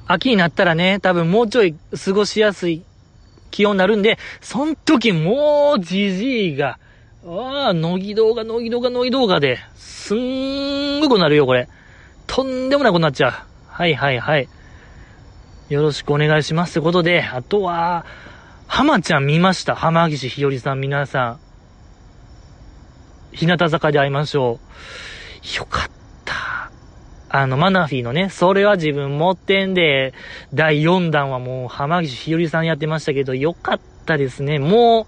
[0.07, 2.83] 秋になったらね、多分もうちょい過ごしやすい
[3.51, 6.79] 気温になるんで、そん時もう、じじいが、
[7.25, 11.67] ああ、乃木動画、乃木動画、乃木動画で、すんごくなるよ、これ。
[12.27, 13.33] とんでもないことになっちゃう。
[13.67, 14.47] はいはいはい。
[15.69, 18.05] よろしくお願いしますってことで、あとは、
[18.67, 21.39] 浜ちゃん見ました浜岸ひよりさん、皆さん。
[23.31, 24.59] 日向坂で会いましょ
[25.53, 25.57] う。
[25.57, 25.91] よかっ
[26.25, 26.71] た。
[27.29, 30.13] あの、マナフィーのね、それは自分持ってんで、
[30.53, 34.59] 第4弾はもう浜岸ひよりさんやってましたけど、よかったですね。
[34.59, 35.07] も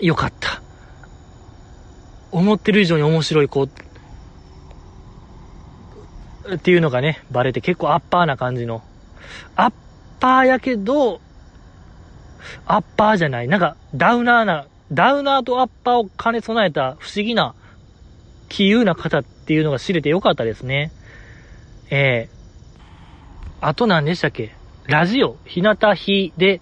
[0.00, 0.62] う、よかった。
[2.32, 3.68] 思ってる以上に面白い子、
[6.54, 8.82] っていうのがね、バレて結構アッパーな感じの。
[9.56, 9.72] アッ
[10.18, 11.20] パーやけど、
[12.66, 13.48] アッパーじゃない。
[13.48, 17.54] なんか、ダウナーな、ダウナーとアッパーを兼ね備えた不思議な、
[18.48, 20.90] 気優な方っていうのが知れてよかったですね。
[21.90, 24.54] えー、あと何でしたっけ？
[24.86, 26.60] ラジオ、日向日で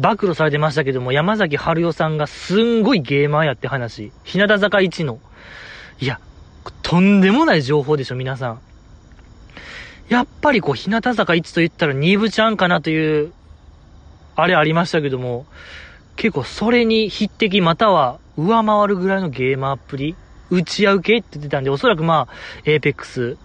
[0.00, 4.10] 暴露されてましたけども、山崎春代さんがすんごいゲーマーやって話。
[4.24, 5.20] 日向坂一の。
[6.00, 6.20] いや、
[6.82, 8.60] とんでもない情報でしょ、皆さん。
[10.08, 13.32] やっぱりこう、日向坂一と言ったらニーブちゃんかなという、
[14.36, 15.46] あれありましたけども、
[16.16, 20.16] 結構それに匹敵または上回るぐらいのゲーマーっぷり。
[20.50, 22.34] 打ち合う系って言ってたんで、おそらくまあ、
[22.64, 23.36] エーペックス、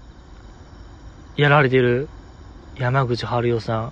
[1.35, 2.07] やられてる
[2.77, 3.91] 山口春代さ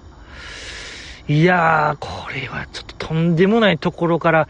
[1.27, 1.33] ん。
[1.33, 4.47] いやー、これはちょっととんでもないところから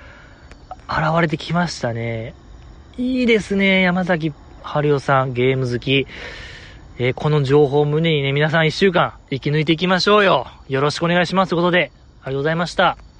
[0.87, 2.35] 現れてきましたね。
[2.97, 6.05] いいですね、山崎春代さん、ゲーム好き。
[6.97, 10.47] えー、この情報を胸にね、皆さん一週間生き抜いていきましょうよ。
[10.67, 13.10] よろしくお願いしますということで、ありがとうございました。